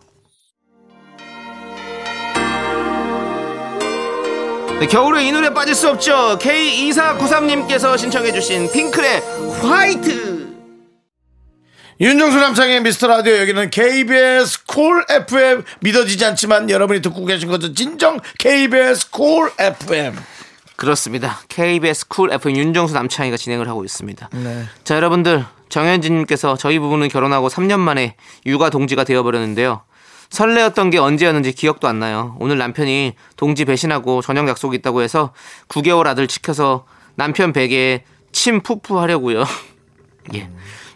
네, 4.80 4.86
겨울에 4.88 5.24
이 5.24 5.30
노래 5.30 5.54
빠질 5.54 5.76
수 5.76 5.88
없죠. 5.88 6.38
K2493님께서 6.40 7.96
신청해주신 7.96 8.72
핑클의 8.72 9.22
White. 9.62 10.31
윤정수 12.00 12.38
남창희의 12.38 12.82
미스터 12.82 13.06
라디오 13.06 13.36
여기는 13.36 13.70
KBS 13.70 14.64
쿨 14.66 15.04
FM 15.08 15.62
믿어지지 15.80 16.24
않지만 16.24 16.70
여러분이 16.70 17.02
듣고 17.02 17.24
계신 17.24 17.48
것은 17.48 17.74
진정 17.74 18.18
KBS 18.38 19.10
쿨 19.10 19.52
FM. 19.58 20.16
그렇습니다. 20.76 21.38
KBS 21.48 22.08
쿨 22.08 22.32
FM 22.32 22.56
윤정수 22.56 22.94
남창희가 22.94 23.36
진행을 23.36 23.68
하고 23.68 23.84
있습니다. 23.84 24.30
네. 24.32 24.64
자, 24.84 24.96
여러분들 24.96 25.44
정현진님께서 25.68 26.56
저희 26.56 26.78
부부는 26.78 27.08
결혼하고 27.08 27.48
3년 27.48 27.78
만에 27.78 28.16
육아 28.46 28.70
동지가 28.70 29.04
되어버렸는데요. 29.04 29.82
설레었던 30.30 30.90
게 30.90 30.98
언제였는지 30.98 31.52
기억도 31.52 31.88
안 31.88 31.98
나요. 31.98 32.36
오늘 32.40 32.56
남편이 32.58 33.14
동지 33.36 33.64
배신하고 33.64 34.22
저녁 34.22 34.48
약속이 34.48 34.78
있다고 34.78 35.02
해서 35.02 35.32
9개월 35.68 36.06
아들 36.06 36.26
지켜서 36.26 36.86
남편 37.14 37.52
베개에 37.52 38.04
침 38.32 38.62
푸푸 38.62 38.98
하려고요. 38.98 39.44
예. 40.34 40.48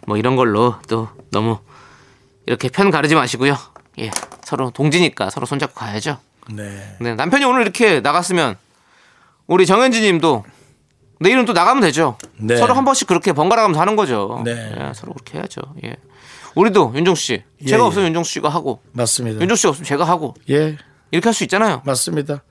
뭐 0.07 0.17
이런 0.17 0.37
걸로 0.37 0.77
또 0.89 1.09
너무 1.31 1.59
이렇게 2.47 2.69
편 2.69 2.91
가르지 2.91 3.15
마시고요. 3.15 3.57
예. 3.99 4.11
서로 4.45 4.71
동지니까 4.71 5.31
서로 5.31 5.47
손잡고 5.47 5.75
가야죠. 5.75 6.19
네. 6.51 6.97
네, 7.01 7.15
남편이 7.15 7.45
오늘 7.45 7.63
이렇게 7.63 8.01
나갔으면 8.01 8.57
우리 9.47 9.67
정현진 9.67 10.03
님도 10.03 10.45
내일은 11.19 11.45
또 11.45 11.53
나가면 11.53 11.81
되죠. 11.83 12.17
네. 12.37 12.57
서로 12.57 12.75
한 12.75 12.85
번씩 12.85 13.09
그렇게 13.09 13.33
번갈아 13.33 13.63
가면서 13.63 13.81
하는 13.81 13.97
거죠. 13.97 14.43
네. 14.45 14.53
예, 14.53 14.93
서로 14.95 15.13
그렇게 15.15 15.39
해야죠. 15.39 15.61
예. 15.85 15.97
우리도 16.55 16.93
윤정수 16.95 17.23
씨. 17.23 17.43
예, 17.63 17.67
제가 17.67 17.83
예. 17.83 17.87
없으면 17.87 18.07
윤정수 18.09 18.33
씨가 18.33 18.49
하고 18.49 18.81
맞습니다. 18.93 19.41
윤정수 19.41 19.61
씨가 19.61 19.71
없으면 19.71 19.85
제가 19.87 20.05
하고 20.05 20.35
예, 20.51 20.77
이렇게 21.11 21.29
할 21.29 21.35
수 21.35 21.43
있잖아요. 21.45 21.83
맞습니다. 21.85 22.43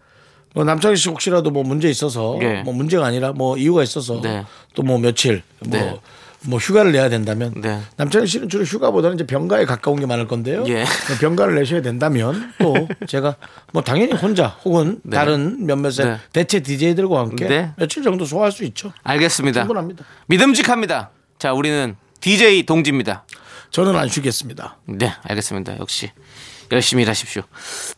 뭐 0.54 0.64
남창희 0.64 0.96
씨 0.96 1.10
혹시라도 1.10 1.52
뭐 1.52 1.64
문제 1.64 1.90
있어서 1.90 2.38
예. 2.42 2.62
뭐 2.64 2.74
문제가 2.74 3.06
아니라 3.06 3.34
뭐 3.34 3.58
이유가 3.58 3.84
있어서 3.84 4.22
네. 4.22 4.46
또뭐 4.74 5.00
며칠 5.00 5.44
뭐 5.60 5.80
네. 5.80 6.00
뭐 6.48 6.60
휴가를 6.60 6.92
내야 6.92 7.10
된다면 7.10 7.54
네. 7.58 7.82
남창희 7.98 8.28
씨는 8.28 8.50
주로 8.50 8.64
휴가보다는 8.64 9.16
이제 9.16 9.26
병가에 9.26 9.66
가까운 9.66 10.00
게 10.00 10.06
많을 10.06 10.28
건데요. 10.28 10.64
예. 10.68 10.84
뭐 10.84 11.18
병가를 11.20 11.56
내셔야 11.56 11.82
된다면 11.82 12.54
또 12.60 12.88
제가 13.08 13.36
뭐 13.74 13.84
당연히 13.84 14.14
혼자 14.14 14.48
혹은 14.64 15.00
네. 15.04 15.16
다른 15.16 15.66
몇몇의 15.66 16.06
네. 16.06 16.18
대체 16.34 16.60
DJ들과 16.62 17.20
함께 17.20 17.48
네. 17.48 17.72
며칠 17.78 18.04
정도 18.04 18.26
소화할 18.26 18.52
수 18.52 18.64
있죠. 18.66 18.92
알겠습니다. 19.04 19.62
충분합니다. 19.62 20.06
믿음직합니다. 20.28 21.12
자, 21.40 21.54
우리는 21.54 21.96
DJ 22.22 22.64
동지입니다. 22.66 23.26
저는 23.72 23.96
안 23.96 24.08
쉬겠습니다. 24.08 24.78
네, 24.86 25.14
알겠습니다. 25.24 25.80
역시 25.80 26.12
열심히 26.72 27.04
일하십시오. 27.04 27.44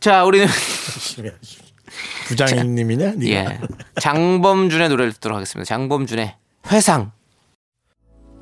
자, 0.00 0.24
우리는 0.24 0.46
부장님이냐? 2.26 3.12
네가. 3.16 3.50
예. 3.52 3.60
장범준의 4.00 4.88
노래를 4.88 5.12
듣도록 5.14 5.36
하겠습니다. 5.36 5.66
장범준의 5.66 6.34
회상. 6.72 7.12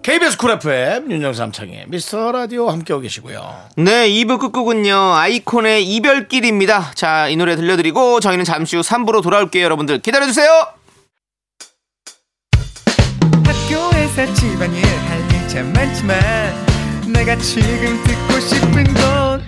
KBS 0.02 0.36
쿨 0.38 0.52
FM 0.52 1.10
윤정수 1.10 1.40
남창희 1.40 1.84
미스터 1.88 2.30
라디오 2.30 2.70
함께하고 2.70 3.02
계시고요. 3.02 3.68
네, 3.76 4.08
2부 4.08 4.38
끝곡은요. 4.38 4.94
아이콘의 4.94 5.84
이별길입니다. 5.84 6.92
자, 6.94 7.28
이 7.28 7.36
노래 7.36 7.56
들려드리고 7.56 8.20
저희는 8.20 8.44
잠시 8.44 8.76
후 8.76 8.82
3부로 8.82 9.20
돌아올게요. 9.22 9.64
여러분들 9.64 9.98
기다려주세요. 9.98 10.48
학교에서 13.44 14.32
집안일 14.34 14.84
할일참 14.84 15.72
많지만 15.72 16.16
내가 17.12 17.36
지금 17.38 18.00
듣고 18.04 18.40
싶은 18.40 18.84
건 18.94 19.42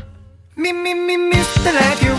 미미미 0.56 1.16
미스터 1.16 1.70
라디오 1.70 2.16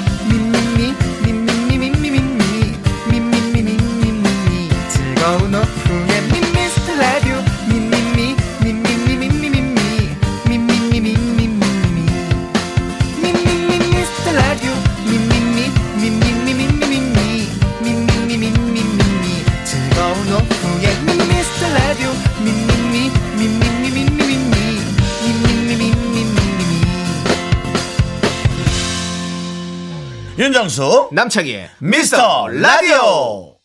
윤정수 30.60 31.12
남창희의 31.13 31.70
미스터 31.80 32.50
라디오 32.50 33.56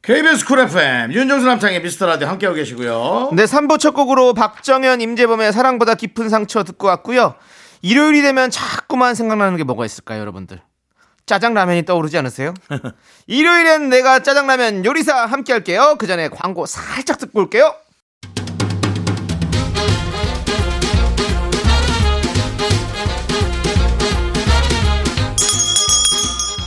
KBS 0.00 0.46
쿨 0.46 0.60
FM 0.60 1.12
윤정수 1.12 1.44
남창희의 1.44 1.82
미스터 1.82 2.06
라디오 2.06 2.26
함께하고 2.26 2.56
계시고요 2.56 3.32
네, 3.34 3.44
3부 3.44 3.78
첫 3.78 3.92
곡으로 3.92 4.32
박정현, 4.32 5.02
임재범의 5.02 5.52
사랑보다 5.52 5.94
깊은 5.94 6.30
상처 6.30 6.64
듣고 6.64 6.86
왔고요. 6.86 7.34
일요일이 7.82 8.22
되면 8.22 8.48
자꾸만 8.50 9.14
생각나는 9.14 9.58
게 9.58 9.64
뭐가 9.64 9.84
있을까요, 9.84 10.20
여러분들? 10.20 10.62
짜장라면이 11.26 11.84
떠오르지 11.84 12.16
않으세요? 12.16 12.54
일요일엔 13.26 13.90
내가 13.90 14.20
짜장라면 14.20 14.86
요리사 14.86 15.26
함께 15.26 15.52
할게요. 15.52 15.96
그 15.98 16.06
전에 16.06 16.28
광고 16.30 16.64
살짝 16.64 17.18
듣고 17.18 17.40
올게요. 17.40 17.74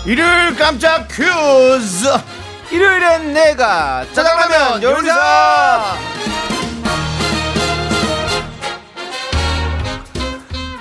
일요일 0.05 0.55
깜짝 0.55 1.07
퀴즈. 1.07 2.07
일요일엔 2.71 3.33
내가 3.33 4.05
짜장라면 4.13 4.83
요리사! 4.83 5.95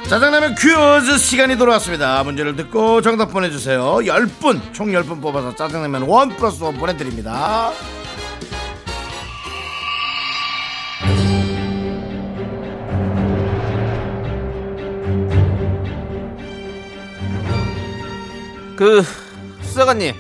짜장라면 0.09 0.55
퀴즈 0.55 1.17
시간이 1.19 1.57
돌아왔습니다. 1.57 2.23
문제를 2.23 2.55
듣고 2.57 3.01
정답 3.01 3.33
보내주세요. 3.33 3.81
10분 3.97 4.75
총 4.75 4.89
10분 4.89 5.23
뽑아서 5.23 5.57
짜장라면 5.57 6.03
원 6.03 6.29
플러스 6.37 6.63
원 6.63 6.77
보내드립니다 6.77 7.73
그, 18.77 19.03
수사관님. 19.63 20.15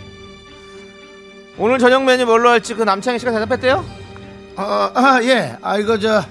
오늘 1.59 1.79
저녁 1.79 2.05
메뉴 2.05 2.27
뭘로 2.27 2.49
할지 2.51 2.75
그 2.75 2.83
남창희 2.83 3.19
씨가 3.19 3.31
대답했대요? 3.33 3.85
아, 4.57 4.91
아, 4.95 5.21
예. 5.23 5.57
아, 5.63 5.79
이거 5.79 5.99
저 5.99 6.23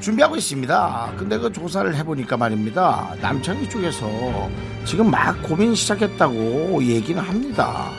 준비하고 0.00 0.36
있습니다. 0.36 1.12
근데 1.16 1.38
그 1.38 1.52
조사를 1.52 1.94
해보니까 1.96 2.36
말입니다. 2.36 3.14
남창희 3.20 3.68
쪽에서 3.68 4.50
지금 4.84 5.10
막 5.10 5.40
고민 5.42 5.74
시작했다고 5.74 6.82
얘기는 6.84 7.20
합니다. 7.22 7.90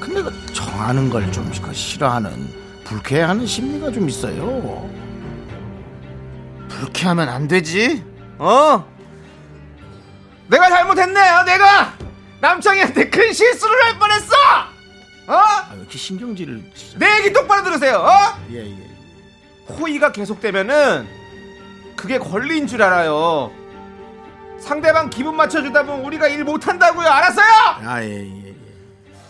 근데 0.00 0.22
그 0.22 0.52
정하는 0.52 1.10
걸 1.10 1.30
좀 1.30 1.50
싫어하는 1.72 2.32
불쾌해하는 2.84 3.46
심리가 3.46 3.90
좀 3.92 4.08
있어요. 4.08 4.88
그렇게 6.70 7.06
하면 7.06 7.28
안 7.28 7.46
되지. 7.46 8.02
어? 8.38 8.84
내가 10.48 10.68
잘못했네요. 10.70 11.42
내가 11.44 11.92
남창희한테 12.40 13.10
큰 13.10 13.32
실수를 13.32 13.84
할 13.84 13.98
뻔했어. 13.98 14.34
어? 15.26 15.34
아, 15.34 15.68
왜 15.72 15.78
이렇게 15.80 15.98
신경질을 15.98 16.62
진짜. 16.74 16.98
내 16.98 17.18
얘기 17.18 17.32
똑바로 17.32 17.62
들으세요. 17.62 17.98
어? 17.98 18.10
예, 18.50 18.66
예. 18.66 18.90
호의가 19.74 20.10
계속되면은 20.12 21.08
그게 21.96 22.18
권리인 22.18 22.66
줄 22.66 22.82
알아요. 22.82 23.52
상대방 24.58 25.10
기분 25.10 25.36
맞춰주다 25.36 25.84
보면 25.84 26.04
우리가 26.04 26.26
일 26.28 26.44
못한다고요. 26.44 27.06
알았어요? 27.08 27.46
아, 27.86 28.02
예, 28.02 28.08
예, 28.08 28.46
예. 28.48 28.54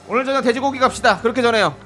오늘 0.09 0.25
저녁 0.25 0.43
돼지고기 0.43 0.79
갑시다. 0.79 1.21
그렇게 1.21 1.43
전해요. 1.43 1.77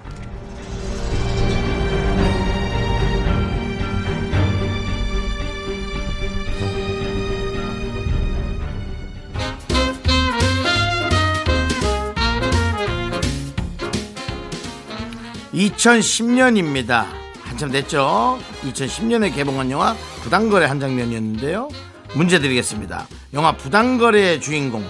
2010년입니다. 15.77 17.07
한참 17.43 17.71
됐죠? 17.71 18.39
2010년에 18.63 19.35
개봉한 19.35 19.71
영화 19.71 19.95
부당거래 20.23 20.67
한 20.67 20.81
장면이었는데요. 20.81 21.69
문제 22.15 22.39
드리겠습니다. 22.39 23.07
영화 23.35 23.53
부당거래의 23.57 24.41
주인공 24.41 24.85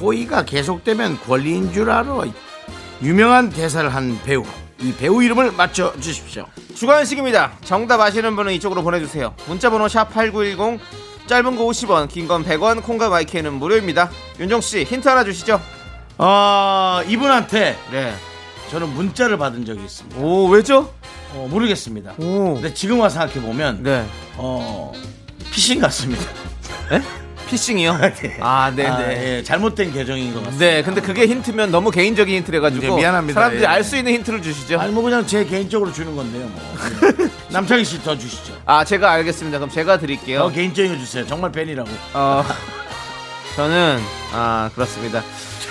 호의가 0.00 0.44
계속되면 0.44 1.20
권리인 1.20 1.72
줄 1.72 1.90
알아. 1.90 2.24
유명한 3.02 3.50
대사를 3.50 3.88
한 3.94 4.18
배우. 4.24 4.44
이 4.80 4.92
배우 4.94 5.22
이름을 5.22 5.52
맞춰 5.52 5.92
주십시오. 6.00 6.46
주관식입니다. 6.74 7.52
정답 7.64 8.00
아시는 8.00 8.34
분은 8.36 8.52
이쪽으로 8.54 8.82
보내주세요. 8.82 9.34
문자번호 9.46 9.88
샵 9.88 10.12
8910 10.12 10.80
짧은 11.26 11.56
거 11.56 11.64
50원 11.64 12.08
긴 12.08 12.26
건 12.28 12.44
100원 12.44 12.82
콩과 12.82 13.08
마이크는 13.08 13.54
무료입니다. 13.54 14.10
윤정씨 14.40 14.84
힌트 14.84 15.08
하나 15.08 15.24
주시죠. 15.24 15.60
어, 16.18 17.00
이분한테 17.08 17.78
네. 17.92 18.14
저는 18.70 18.88
문자를 18.94 19.38
받은 19.38 19.64
적이 19.64 19.84
있습니다. 19.84 20.20
오 20.20 20.46
왜죠? 20.48 20.92
어, 21.32 21.46
모르겠습니다. 21.50 22.14
오. 22.18 22.54
근데 22.54 22.72
지금 22.74 23.00
와서 23.00 23.20
생각해 23.20 23.40
보면 23.46 23.82
네. 23.82 24.04
어, 24.36 24.92
피싱 25.52 25.80
같습니다. 25.80 26.22
에? 26.92 27.00
피싱이요? 27.48 27.98
네. 28.22 28.36
아 28.40 28.72
네네. 28.74 28.88
아, 28.90 29.12
예, 29.12 29.42
잘못된 29.44 29.92
계정인 29.92 30.32
것 30.32 30.42
같습니다. 30.44 30.64
네, 30.64 30.82
근데 30.82 31.00
그게 31.00 31.26
힌트면 31.26 31.70
너무 31.70 31.90
개인적인 31.90 32.34
힌트래가지고 32.36 32.82
네, 32.82 32.96
미안합니다. 33.02 33.34
사람들이 33.38 33.62
예. 33.62 33.66
알수 33.66 33.96
있는 33.96 34.12
힌트를 34.14 34.42
주시죠. 34.42 34.80
아니 34.80 34.92
뭐 34.92 35.02
그냥 35.02 35.26
제 35.26 35.44
개인적으로 35.44 35.92
주는 35.92 36.16
건데요. 36.16 36.46
뭐. 36.48 37.28
남창희 37.50 37.84
씨 37.84 38.02
더 38.02 38.16
주시죠. 38.16 38.54
아 38.64 38.84
제가 38.84 39.12
알겠습니다. 39.12 39.58
그럼 39.58 39.70
제가 39.70 39.98
드릴게요. 39.98 40.38
더 40.40 40.48
개인적인 40.50 40.92
거 40.94 40.98
주세요. 40.98 41.26
정말 41.26 41.52
팬이라고. 41.52 41.88
어, 42.14 42.44
저는 43.56 44.00
아 44.32 44.70
그렇습니다. 44.74 45.22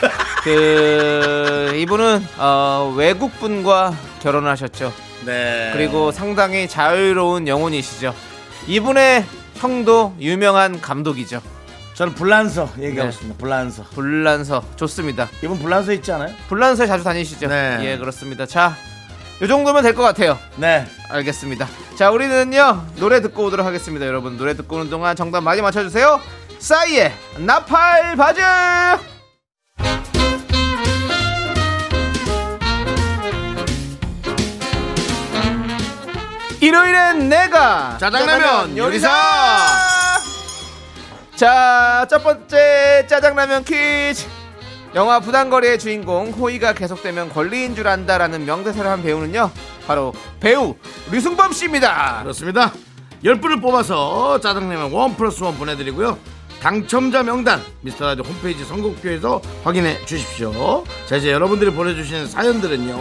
그 0.44 1.74
이분은 1.76 2.26
어, 2.38 2.94
외국 2.98 3.38
분과 3.39 3.94
결혼을 4.22 4.50
하셨죠. 4.52 4.94
네. 5.26 5.70
그리고 5.74 6.12
상당히 6.12 6.68
자유로운 6.68 7.48
영혼이시죠. 7.48 8.13
이분의 8.68 9.26
형도 9.56 10.13
유명한 10.20 10.82
감독이죠. 10.82 11.42
저는 11.94 12.16
불란서 12.16 12.70
얘기하고 12.80 13.04
네. 13.04 13.10
있습니다. 13.10 13.38
불란서. 13.38 13.84
불란서 13.94 14.63
좋습니다. 14.76 15.30
이분 15.44 15.60
불란서 15.60 15.94
있지 15.94 16.12
않아요? 16.12 16.34
불란서에 16.50 16.88
자주 16.88 17.04
다니시죠? 17.04 17.48
네. 17.48 17.78
예 17.82 17.98
그렇습니다. 17.98 18.46
자, 18.46 18.76
이 19.42 19.48
정도면 19.48 19.84
될 19.84 19.94
것 19.94 20.02
같아요. 20.02 20.38
네. 20.58 20.86
알겠습니다. 21.10 21.68
자, 21.96 22.10
우리는요 22.10 22.86
노래 22.98 23.22
듣고 23.22 23.46
오도록 23.46 23.66
하겠습니다. 23.66 24.08
여러분 24.08 24.38
노래 24.38 24.56
듣고 24.56 24.78
오는 24.78 24.89
동안 24.89 25.16
정답 25.16 25.42
많이 25.42 25.62
맞춰주세요. 25.62 26.20
싸이의 26.60 27.13
나팔 27.38 28.16
바즈. 28.16 28.42
일요일엔 36.63 37.28
내가 37.28 37.97
짜장라면 37.99 38.78
요리사! 38.78 39.10
자, 41.36 42.08
첫 42.10 42.23
번째 42.23 43.06
짜장라면 43.06 43.65
퀴즈. 43.65 44.26
영화 44.95 45.19
부당거리의 45.19 45.78
주인공 45.78 46.30
호의가 46.32 46.71
계속되면 46.71 47.34
권리인 47.34 47.76
줄 47.76 47.89
안다라는 47.89 48.45
명대사를 48.45 48.89
한 48.89 49.04
배우는요. 49.04 49.52
바로 49.86 50.13
배우 50.39 50.76
류승범 51.12 51.52
씨입니다. 51.52 52.21
그렇습니다. 52.21 52.71
10분을 53.26 53.62
뽑아서 53.62 54.39
짜장라면 54.39 54.93
원 54.93 55.17
플러스 55.17 55.43
원 55.43 55.58
보내드리고요. 55.58 56.17
당첨자 56.62 57.23
명단 57.23 57.62
미스터라디오 57.82 58.23
홈페이지 58.23 58.63
선곡표에서 58.63 59.41
확인해 59.65 59.97
주십시오. 60.06 60.86
자 61.08 61.17
이제 61.17 61.30
여러분들이 61.30 61.71
보내주시는 61.71 62.28
사연들은요. 62.28 62.95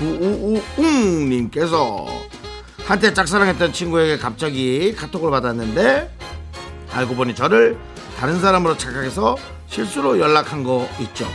9555웅 0.00 0.62
9555웅님께서 0.76 2.06
한때 2.86 3.14
짝사랑했던 3.14 3.72
친구에게 3.72 4.18
갑자기 4.18 4.94
카톡을 4.96 5.30
받았는데 5.30 6.10
알고 6.92 7.14
보니 7.14 7.34
저를 7.34 7.78
다른 8.18 8.40
사람으로 8.40 8.76
착각해서 8.76 9.36
실수로 9.68 10.18
연락한 10.18 10.64
거 10.64 10.88
있죠. 11.00 11.26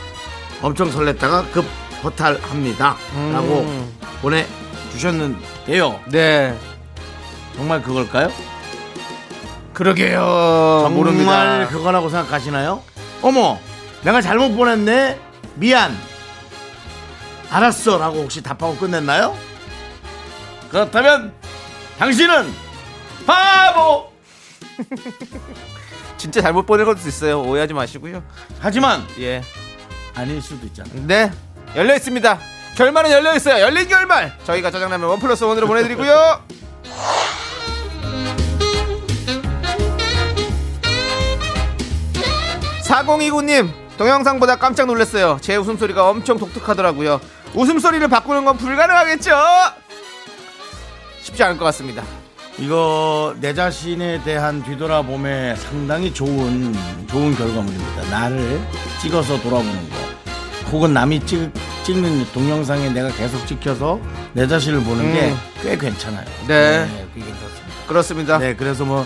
엄청 0.61 0.89
설렜다가 0.91 1.49
급 1.51 1.65
허탈합니다. 2.03 2.97
라고 3.31 3.61
음. 3.61 3.93
보내주셨는데요. 4.21 5.99
네. 6.07 6.57
정말 7.55 7.81
그걸까요? 7.81 8.31
그러게요. 9.73 10.19
정말 10.83 10.91
모릅니다. 10.91 11.67
그거라고 11.67 12.09
생각하시나요? 12.09 12.81
어머, 13.21 13.57
내가 14.03 14.21
잘못 14.21 14.55
보냈네. 14.55 15.19
미안. 15.55 15.95
알았어 17.55 17.97
라고 17.97 18.17
혹시 18.19 18.43
답하고 18.43 18.75
끝냈나요? 18.75 19.33
그렇다면 20.69 21.33
당신은 21.97 22.53
바보. 23.25 24.11
진짜 26.17 26.41
잘못 26.41 26.65
보낼 26.65 26.85
것도 26.85 26.99
있어요. 27.07 27.41
오해하지 27.43 27.73
마시고요. 27.73 28.21
하지만 28.59 29.07
예. 29.19 29.41
아닐 30.15 30.41
수도 30.41 30.65
있잖아요. 30.67 31.07
네. 31.07 31.31
열려 31.77 31.95
있습니다. 31.95 32.39
결말은 32.75 33.11
열려 33.11 33.33
있어요. 33.33 33.61
열린 33.61 33.87
결말. 33.87 34.37
저희가 34.43 34.69
짜장라면 34.69 35.07
원 35.07 35.19
플러스 35.19 35.45
원으로 35.45 35.65
보내드리고요. 35.67 36.43
4029님 42.83 43.71
동영상보다 43.97 44.57
깜짝 44.57 44.87
놀랐어요. 44.87 45.37
제 45.39 45.55
웃음소리가 45.55 46.09
엄청 46.09 46.37
독특하더라고요. 46.37 47.21
웃음소리를 47.53 48.07
바꾸는 48.07 48.45
건 48.45 48.57
불가능하겠죠? 48.57 49.31
쉽지 51.21 51.43
않을 51.43 51.57
것 51.57 51.65
같습니다. 51.65 52.03
이거 52.57 53.35
내 53.39 53.53
자신에 53.53 54.23
대한 54.23 54.63
뒤돌아봄에 54.63 55.55
상당히 55.57 56.13
좋은 56.13 56.73
좋은 57.07 57.35
결과물입니다. 57.35 58.09
나를 58.09 58.61
찍어서 59.01 59.41
돌아보는 59.41 59.89
거. 59.89 59.95
혹은 60.71 60.93
남이 60.93 61.25
찍, 61.25 61.51
찍는 61.83 62.31
동영상에 62.33 62.89
내가 62.89 63.09
계속 63.09 63.45
찍혀서 63.45 63.99
내 64.33 64.47
자신을 64.47 64.83
보는 64.83 65.13
게꽤 65.61 65.77
괜찮아요. 65.77 66.25
네. 66.47 67.07
그게 67.13 67.25
괜찮습니다. 67.25 67.87
그렇습니다. 67.87 68.37
네, 68.39 68.55
그래서 68.55 68.83
뭐 68.85 69.05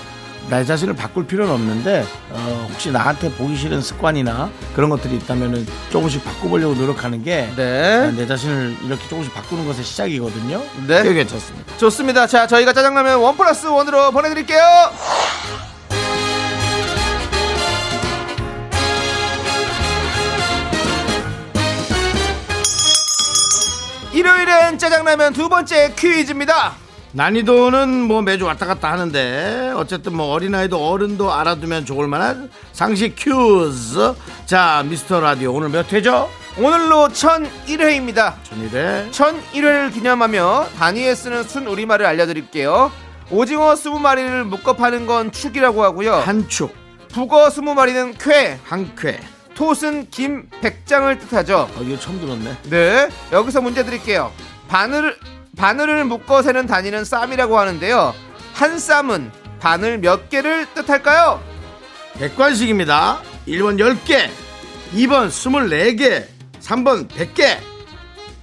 내 0.50 0.66
자신을 0.66 0.96
바꿀 0.96 1.28
필요는 1.28 1.54
없는데 1.54 2.06
어, 2.32 2.68
혹시 2.72 2.92
나한테 2.92 3.32
보기 3.34 3.56
싫은 3.56 3.82
습관이나 3.82 4.50
그런 4.76 4.90
것들이 4.90 5.16
있다면은 5.18 5.66
조금씩 5.92 6.24
바꿔보려고 6.24 6.74
노력하는 6.74 7.24
게 7.24 7.52
네. 7.56 8.12
내 8.12 8.26
자신을 8.26 8.78
이렇게 8.84 9.08
조금씩 9.08 9.34
바꾸는 9.34 9.66
것의 9.68 9.84
시작이거든요. 9.84 10.62
네. 10.88 11.04
꽤 11.04 11.14
괜찮습니다. 11.14 11.78
좋습니다. 11.78 12.26
자, 12.28 12.48
저희가 12.48 12.74
짜장라면 12.74 13.20
원 13.20 13.38
플러스 13.38 13.68
원으로 13.68 14.12
보내드릴게요. 14.12 14.60
일요일엔 24.12 24.80
짜장라면 24.80 25.34
두 25.34 25.48
번째 25.48 25.94
퀴즈입니다. 25.96 26.89
난이도는 27.12 28.04
뭐 28.04 28.22
매주 28.22 28.46
왔다 28.46 28.66
갔다 28.68 28.92
하는데 28.92 29.74
어쨌든 29.76 30.16
뭐 30.16 30.28
어린아이도 30.28 30.78
어른도 30.90 31.34
알아두면 31.34 31.86
좋을 31.86 32.08
만한 32.08 32.52
상식 32.72 33.16
큐즈 33.18 34.14
자 34.46 34.84
미스터 34.88 35.20
라디오 35.20 35.54
오늘 35.54 35.70
몇 35.70 35.92
회죠? 35.92 36.30
오늘로 36.58 37.08
1001회입니다. 37.08 38.36
천일회 38.44 39.08
1001회를 39.12 39.94
기념하며 39.94 40.68
단위에 40.78 41.16
쓰는 41.16 41.44
순 41.44 41.68
우리말을 41.68 42.06
알려드릴게요. 42.06 42.92
오징어 43.32 43.74
20마리를 43.74 44.44
묶어 44.44 44.74
파는 44.74 45.06
건 45.08 45.32
축이라고 45.32 45.84
하고요. 45.84 46.16
한축 46.16 46.76
북어 47.12 47.48
20마리는 47.48 48.16
쾌, 48.20 48.60
한쾌 48.64 49.20
톳은 49.56 50.10
김 50.12 50.48
100장을 50.62 51.20
뜻하죠. 51.22 51.70
어, 51.76 51.82
이거 51.82 51.98
처음 52.00 52.20
들었네 52.20 52.58
네, 52.70 53.10
여기서 53.32 53.62
문제 53.62 53.84
드릴게요. 53.84 54.32
바늘 54.68 55.16
바늘을 55.60 56.06
묶어 56.06 56.42
세는 56.42 56.68
단위는 56.68 57.04
쌈이라고 57.04 57.60
하는데요. 57.60 58.16
한 58.54 58.80
쌈은 58.80 59.30
바늘 59.60 59.98
몇 59.98 60.30
개를 60.30 60.66
뜻할까요? 60.74 61.44
객관식입니다 62.18 63.20
1번 63.46 63.78
10개 63.78 64.30
2번 64.94 65.28
24개 65.28 66.26
3번 66.62 67.08
100개 67.10 67.58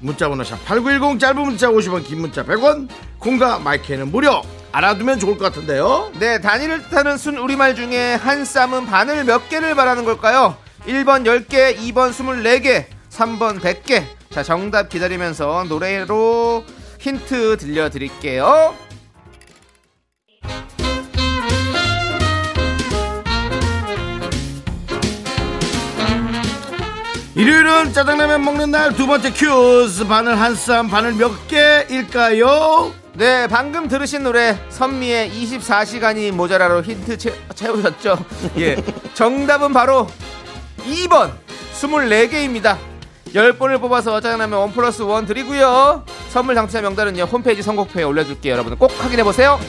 문자번호 0.01 0.45
샵8910 0.45 1.19
짧은 1.19 1.43
문자 1.43 1.69
50원 1.69 2.05
긴 2.07 2.21
문자 2.21 2.45
100원 2.45 2.89
콩과 3.19 3.59
마이크는 3.61 4.11
무료 4.11 4.43
알아두면 4.73 5.19
좋을 5.19 5.39
것 5.39 5.45
같은데요 5.45 6.13
네, 6.19 6.41
단위를 6.41 6.83
뜻하는 6.85 7.17
순 7.17 7.39
우리말 7.39 7.75
중에 7.75 8.15
한 8.15 8.45
쌈은 8.45 8.87
바늘 8.87 9.25
몇 9.25 9.49
개를 9.49 9.75
말하는 9.75 10.05
걸까요? 10.05 10.57
1번 10.87 11.25
10개, 11.25 11.77
2번 11.77 12.13
24개, 12.13 12.87
3번 13.11 13.61
100개. 13.61 14.05
자, 14.31 14.43
정답 14.43 14.89
기다리면서 14.89 15.65
노래로 15.69 16.65
힌트 17.11 17.57
들려드릴게요. 17.59 18.75
일요일은 27.35 27.93
짜장라면 27.93 28.43
먹는 28.45 28.71
날 28.71 28.93
두 28.95 29.07
번째 29.07 29.31
퀴즈 29.31 30.07
바늘 30.07 30.41
한 30.41 30.55
쌈 30.55 30.89
바늘 30.89 31.13
몇 31.13 31.47
개일까요? 31.49 32.93
네, 33.15 33.47
방금 33.47 33.89
들으신 33.89 34.23
노래 34.23 34.59
선미의 34.71 35.31
24시간이 35.31 36.33
모자라로 36.33 36.83
힌트 36.83 37.19
채, 37.19 37.33
채우셨죠? 37.55 38.25
예. 38.59 38.77
정답은 39.15 39.73
바로 39.73 40.07
2번 40.87 41.33
24개입니다. 41.75 42.77
10분을 43.37 43.81
뽑아서 43.81 44.21
짜장라면 44.21 44.59
one 44.59 44.73
plus 44.73 45.03
one 45.03 45.27
드리고요. 45.27 46.05
선물 46.31 46.55
당첨자 46.55 46.81
명단은요. 46.81 47.25
홈페이지 47.25 47.63
선곡표에 47.63 48.03
올려둘게요. 48.03 48.53
여러분들 48.55 48.79
꼭 48.79 48.91
확인해 48.99 49.23
보세요. 49.23 49.61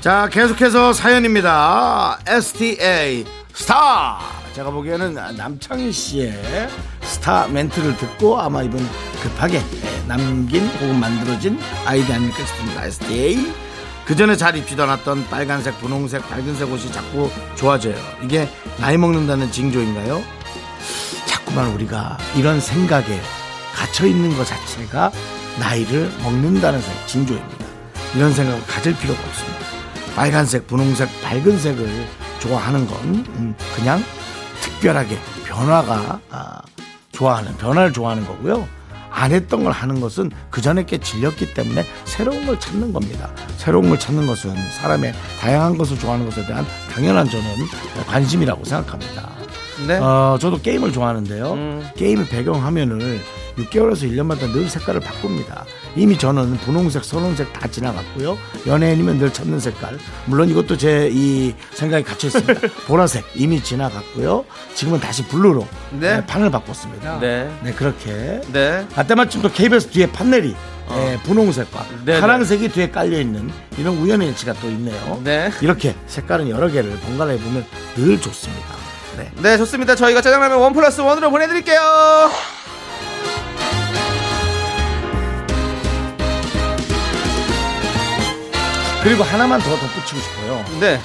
자 0.00 0.30
계속해서 0.32 0.94
사연입니다 0.94 2.18
STA 2.26 3.22
스타 3.52 4.18
제가 4.54 4.70
보기에는 4.70 5.12
남창희 5.36 5.92
씨의 5.92 6.70
스타 7.02 7.46
멘트를 7.48 7.98
듣고 7.98 8.40
아마 8.40 8.62
이번 8.62 8.80
급하게 9.22 9.58
예, 9.58 10.08
남긴 10.08 10.66
혹은 10.68 10.98
만들어진 10.98 11.60
아이디 11.84 12.10
아닐까 12.14 12.38
싶습니다 12.38 12.86
STA 12.86 13.52
그 14.10 14.16
전에 14.16 14.36
잘 14.36 14.56
입지도 14.56 14.82
않았던 14.82 15.28
빨간색 15.28 15.78
분홍색 15.78 16.28
밝은색 16.28 16.68
옷이 16.68 16.90
자꾸 16.90 17.30
좋아져요 17.54 17.94
이게 18.24 18.48
나이 18.80 18.96
먹는다는 18.98 19.52
징조인가요? 19.52 20.20
자꾸만 21.26 21.68
우리가 21.68 22.18
이런 22.34 22.58
생각에 22.58 23.20
갇혀 23.72 24.06
있는 24.06 24.36
것 24.36 24.44
자체가 24.44 25.12
나이를 25.60 26.10
먹는다는 26.24 26.82
생- 26.82 27.06
징조입니다. 27.06 27.64
이런 28.16 28.32
생각을 28.34 28.60
가질 28.66 28.96
필요가 28.96 29.20
없습니다. 29.20 29.60
빨간색, 30.16 30.66
분홍색, 30.66 31.08
밝은색을 31.22 32.06
좋아하는 32.40 32.88
건 32.88 32.98
음, 33.04 33.54
그냥 33.76 34.02
특별하게 34.60 35.20
변화가 35.44 36.18
아, 36.30 36.60
좋아하는 37.12 37.56
변화를 37.58 37.92
좋아하는 37.92 38.26
거고요. 38.26 38.66
안 39.10 39.32
했던 39.32 39.64
걸 39.64 39.72
하는 39.72 40.00
것은 40.00 40.30
그 40.50 40.60
전에 40.60 40.84
게 40.84 40.98
질렸기 40.98 41.54
때문에 41.54 41.84
새로운 42.04 42.46
걸 42.46 42.58
찾는 42.58 42.92
겁니다. 42.92 43.30
새로운 43.56 43.88
걸 43.88 43.98
찾는 43.98 44.26
것은 44.26 44.54
사람의 44.80 45.12
다양한 45.40 45.76
것을 45.76 45.98
좋아하는 45.98 46.24
것에 46.26 46.46
대한 46.46 46.64
당연한 46.92 47.28
저는 47.28 47.44
관심이라고 48.06 48.64
생각합니다. 48.64 49.30
네. 49.86 49.98
어, 49.98 50.36
저도 50.40 50.60
게임을 50.60 50.92
좋아하는데요. 50.92 51.52
음. 51.52 51.88
게임의 51.96 52.28
배경 52.28 52.62
화면을 52.64 53.20
6개월에서 53.64 54.10
1년마다 54.10 54.50
늘 54.52 54.68
색깔을 54.68 55.00
바꿉니다. 55.00 55.64
이미 55.96 56.16
저는 56.16 56.56
분홍색, 56.58 57.04
선홍색 57.04 57.52
다 57.52 57.66
지나갔고요. 57.68 58.38
연예인이면 58.66 59.18
늘 59.18 59.32
찾는 59.32 59.58
색깔. 59.60 59.98
물론 60.26 60.48
이것도 60.48 60.76
제 60.76 61.10
이 61.12 61.54
생각이 61.74 62.04
갇혀 62.04 62.28
있습니다. 62.28 62.60
보라색 62.86 63.24
이미 63.34 63.62
지나갔고요. 63.62 64.44
지금은 64.74 65.00
다시 65.00 65.24
블루로 65.26 65.66
네. 65.92 66.16
네, 66.16 66.26
판을 66.26 66.50
바꿨습니다. 66.50 67.18
네. 67.20 67.50
그렇게. 67.76 68.40
네. 68.52 68.86
아, 68.94 69.02
때마침 69.02 69.42
또 69.42 69.50
KBS 69.50 69.88
뒤에 69.88 70.06
판넬이 70.10 70.54
예, 70.92 71.18
분홍색과 71.22 71.86
네, 72.04 72.20
파란색이 72.20 72.68
뒤에 72.70 72.90
깔려 72.90 73.20
있는 73.20 73.48
이런 73.78 73.96
우연의 73.98 74.28
일치가 74.28 74.52
또 74.54 74.68
있네요. 74.70 75.20
네. 75.22 75.50
이렇게 75.60 75.94
색깔은 76.08 76.48
여러 76.48 76.68
개를 76.68 76.98
번갈아 77.00 77.32
입으면 77.34 77.64
늘 77.96 78.20
좋습니다. 78.20 78.66
네. 79.16 79.30
네, 79.40 79.56
좋습니다. 79.58 79.94
저희가 79.94 80.20
짜장라면 80.20 80.58
원 80.58 80.72
플러스 80.72 81.00
원으로 81.00 81.30
보내드릴게요. 81.30 81.80
그리고 89.02 89.22
하나만 89.22 89.60
더 89.60 89.70
덧붙이고 89.76 90.20
싶어요. 90.20 90.64
네. 90.78 91.00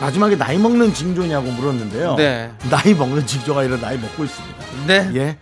마지막에 0.00 0.36
나이 0.36 0.56
먹는 0.58 0.92
징조냐고 0.92 1.50
물었는데요. 1.52 2.16
네. 2.16 2.50
나이 2.70 2.94
먹는 2.94 3.26
징조가 3.26 3.60
아니라 3.60 3.76
나이 3.78 3.98
먹고 3.98 4.24
있습니다. 4.24 4.56
네. 4.86 5.10
예. 5.14 5.38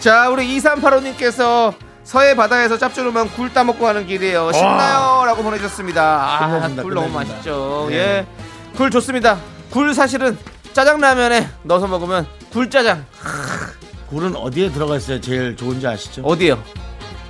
자, 0.00 0.30
우리 0.30 0.46
2385님께서 0.58 1.74
서해 2.04 2.34
바다에서 2.34 2.78
짭조름한 2.78 3.30
굴 3.32 3.52
따먹고 3.52 3.84
가는 3.84 4.06
길이에요. 4.06 4.52
신나요? 4.52 5.24
라고 5.26 5.42
보내주셨습니다. 5.42 6.02
아, 6.02 6.48
끝내준다, 6.48 6.82
굴 6.82 6.94
너무 6.94 7.08
끝내준다. 7.12 7.34
맛있죠. 7.34 7.86
네. 7.90 7.96
예. 7.96 8.26
굴 8.76 8.90
좋습니다. 8.90 9.38
굴 9.70 9.92
사실은 9.94 10.38
짜장라면에 10.72 11.48
넣어서 11.64 11.86
먹으면 11.86 12.26
굴짜장. 12.52 13.04
굴은 14.08 14.36
어디에 14.36 14.72
들어가 14.72 14.96
있어야 14.96 15.20
제일 15.20 15.56
좋은지 15.56 15.86
아시죠? 15.86 16.22
어디요? 16.22 16.60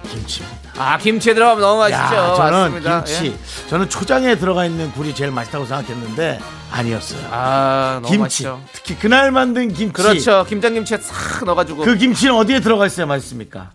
김치입니다. 0.08 0.69
아, 0.80 0.96
김치에 0.96 1.34
들어가면 1.34 1.60
너무 1.60 1.80
맛있죠. 1.80 2.00
야, 2.16 2.34
저는 2.36 2.52
맞습니다. 2.52 3.04
김치. 3.04 3.26
예. 3.26 3.68
저는 3.68 3.90
초장에 3.90 4.36
들어가 4.36 4.64
있는 4.64 4.90
굴이 4.92 5.14
제일 5.14 5.30
맛있다고 5.30 5.66
생각했는데 5.66 6.40
아니었어요. 6.72 7.28
아, 7.30 7.98
너무 8.02 8.06
김치. 8.08 8.18
맛있죠. 8.18 8.62
특히 8.72 8.96
그날 8.96 9.30
만든 9.30 9.68
김치. 9.74 9.92
그렇죠. 9.92 10.46
김장김치에 10.48 10.98
싹 11.02 11.44
넣어가지고 11.44 11.84
그 11.84 11.96
김치는 11.96 12.34
어디에 12.34 12.60
들어가 12.60 12.86
있어야 12.86 13.04
맛있습니까? 13.04 13.72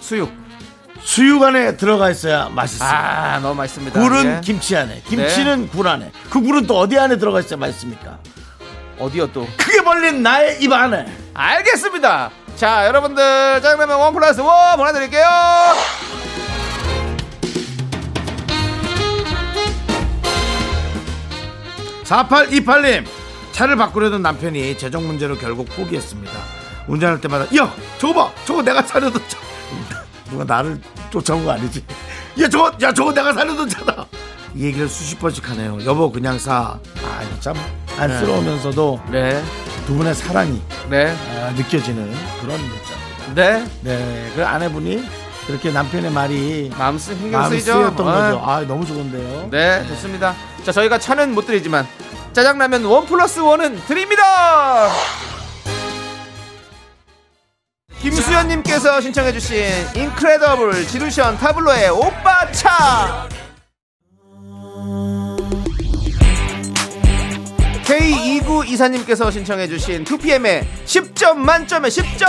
수육. 0.00 0.32
수육 1.02 1.42
안에 1.42 1.76
들어가 1.76 2.08
있어야 2.10 2.48
맛있어요. 2.50 2.88
아, 2.88 3.38
너무 3.40 3.54
맛있습니다. 3.56 4.00
굴은 4.00 4.36
예. 4.36 4.40
김치 4.44 4.76
안에, 4.76 5.02
김치는 5.08 5.68
굴 5.70 5.88
안에. 5.88 6.12
그 6.30 6.40
굴은 6.40 6.66
또 6.68 6.78
어디 6.78 6.98
안에 6.98 7.18
들어가 7.18 7.40
있어야 7.40 7.58
맛있습니까? 7.58 8.18
어디요 8.98 9.32
또? 9.32 9.46
크게 9.56 9.82
벌린 9.82 10.22
나의 10.22 10.62
입 10.62 10.72
안에. 10.72 11.04
알겠습니다. 11.34 12.30
자, 12.56 12.86
여러분들 12.86 13.22
짜장라면 13.60 13.98
원 13.98 14.14
플러스 14.14 14.40
원 14.40 14.76
보내드릴게요. 14.78 15.26
4828님 22.04 23.04
차를 23.52 23.76
바꾸려던 23.76 24.22
남편이 24.22 24.78
재정 24.78 25.06
문제로 25.06 25.36
결국 25.36 25.68
포기했습니다. 25.70 26.32
운전할 26.86 27.20
때마다 27.20 27.44
야 27.56 27.72
저거 27.98 28.14
봐 28.14 28.32
저거 28.44 28.62
내가 28.62 28.82
사려던 28.82 29.20
차 29.28 29.38
누가 30.30 30.44
나를 30.44 30.80
쫓아온 31.10 31.44
거 31.44 31.52
아니지? 31.52 31.84
야 32.40 32.48
저거 32.48 32.72
야 32.80 32.92
저거 32.92 33.12
내가 33.12 33.32
사려던 33.32 33.68
차다. 33.68 34.06
이 34.56 34.64
얘기를 34.64 34.88
수십 34.88 35.18
번씩 35.18 35.48
하네요 35.50 35.78
여보 35.84 36.10
그냥 36.10 36.38
사 36.38 36.78
아 37.04 37.26
참 37.40 37.54
안쓰러우면서도 37.98 39.00
네. 39.10 39.42
두 39.86 39.94
분의 39.94 40.14
사랑이 40.14 40.60
네. 40.90 41.14
아, 41.40 41.50
느껴지는 41.56 42.12
그런 42.40 42.58
문자입니다 42.60 43.34
네. 43.34 43.64
네, 43.82 44.32
그 44.34 44.44
아내분이 44.44 45.06
그렇게 45.46 45.70
남편의 45.70 46.10
말이 46.10 46.70
마음 46.76 46.98
쓰 46.98 47.14
신경 47.16 47.40
마음이 47.40 47.60
쓰이죠. 47.60 47.72
쓰였던 47.72 48.08
아, 48.08 48.12
거죠. 48.30 48.42
아, 48.44 48.60
너무 48.62 48.84
좋은데요. 48.84 49.48
네, 49.50 49.86
좋습니다. 49.86 50.34
자, 50.64 50.72
저희가 50.72 50.98
차는 50.98 51.34
못 51.36 51.46
드리지만 51.46 51.86
짜장라면 52.32 52.84
원 52.84 53.06
플러스 53.06 53.38
원은 53.38 53.80
드립니다. 53.86 54.88
김수현님께서 58.00 59.00
신청해주신 59.00 59.56
인크레더블 59.94 60.86
지루션 60.88 61.36
타블로의 61.38 61.90
오빠 61.90 62.50
차. 62.50 63.28
K29 68.00 68.68
이사님께서 68.68 69.30
신청해 69.30 69.68
주신 69.68 70.04
2PM의 70.04 70.64
10점 70.84 71.36
만점에 71.36 71.88
10점. 71.88 72.26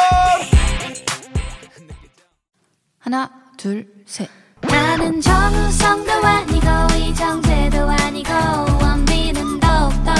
하나, 2.99 3.29
둘, 3.57 3.85
셋. 4.05 4.29
나는 4.61 5.19
정우성도 5.21 6.11
아니고 6.11 6.67
이정재도 6.97 7.89
아니고 7.89 8.33
원빈은 8.81 9.59
더욱더 9.59 10.11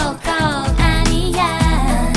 아니야 0.78 2.14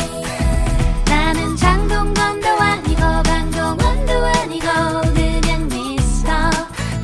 나는 1.06 1.56
장동건도 1.56 2.48
아니고 2.48 3.00
강동원도 3.00 4.12
아니고 4.26 4.66
그냥 5.14 5.68
미스터 5.68 6.32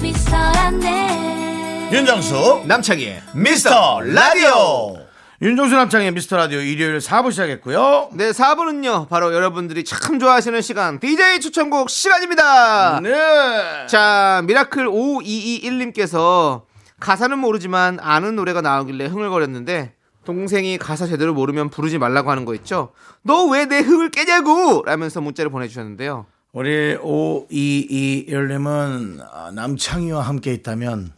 미스터란데 0.03 1.89
윤정수 1.93 2.65
남창희의 2.67 3.23
미스터 3.33 4.01
라디오. 4.03 5.06
윤정수 5.43 5.75
남창희의 5.77 6.13
미스터 6.13 6.37
라디오 6.39 6.61
일요일 6.61 6.97
4부 6.99 7.31
시작했고요. 7.31 8.09
네, 8.15 8.31
4부는요, 8.31 9.07
바로 9.09 9.35
여러분들이 9.35 9.85
참 9.85 10.19
좋아하시는 10.19 10.63
시간, 10.63 10.99
DJ 10.99 11.41
추천곡 11.41 11.91
시간입니다. 11.91 13.01
네. 13.01 13.87
자, 13.87 14.43
미라클 14.47 14.87
5221님께서 14.87 16.63
가사는 17.01 17.39
모르지만 17.39 17.99
아는 18.01 18.35
노래가 18.35 18.63
나오길래 18.63 19.05
흥얼거렸는데, 19.07 19.93
동생이 20.25 20.79
가사 20.79 21.07
제대로 21.07 21.35
모르면 21.35 21.69
부르지 21.69 21.99
말라고 21.99 22.31
하는 22.31 22.47
거 22.47 22.55
있죠? 22.55 22.93
너 23.23 23.45
왜 23.53 23.67
내 23.67 23.81
흥을 23.81 24.11
깨냐고! 24.11 24.83
라면서 24.87 25.21
문자를 25.21 25.51
보내주셨는데요. 25.51 26.25
우리 26.53 26.97
5221님은 26.97 29.21
아, 29.31 29.51
남창희와 29.53 30.23
함께 30.23 30.55
있다면 30.55 31.13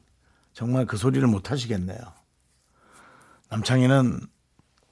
정말 0.52 0.86
그 0.86 0.96
소리를 0.96 1.24
못 1.28 1.52
하시겠네요. 1.52 1.98
남창희는 3.50 4.20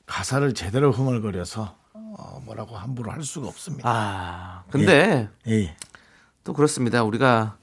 가사를 0.06 0.54
제대로 0.54 0.92
흥얼거려서 0.92 1.76
어, 1.92 2.40
뭐라고 2.44 2.76
함부로 2.76 3.10
할 3.10 3.22
수가 3.22 3.48
없습니다. 3.48 3.88
아, 3.88 4.62
근데 4.70 5.28
예. 5.48 5.76
또 6.44 6.52
그렇습니다. 6.52 7.02
우리가 7.02 7.56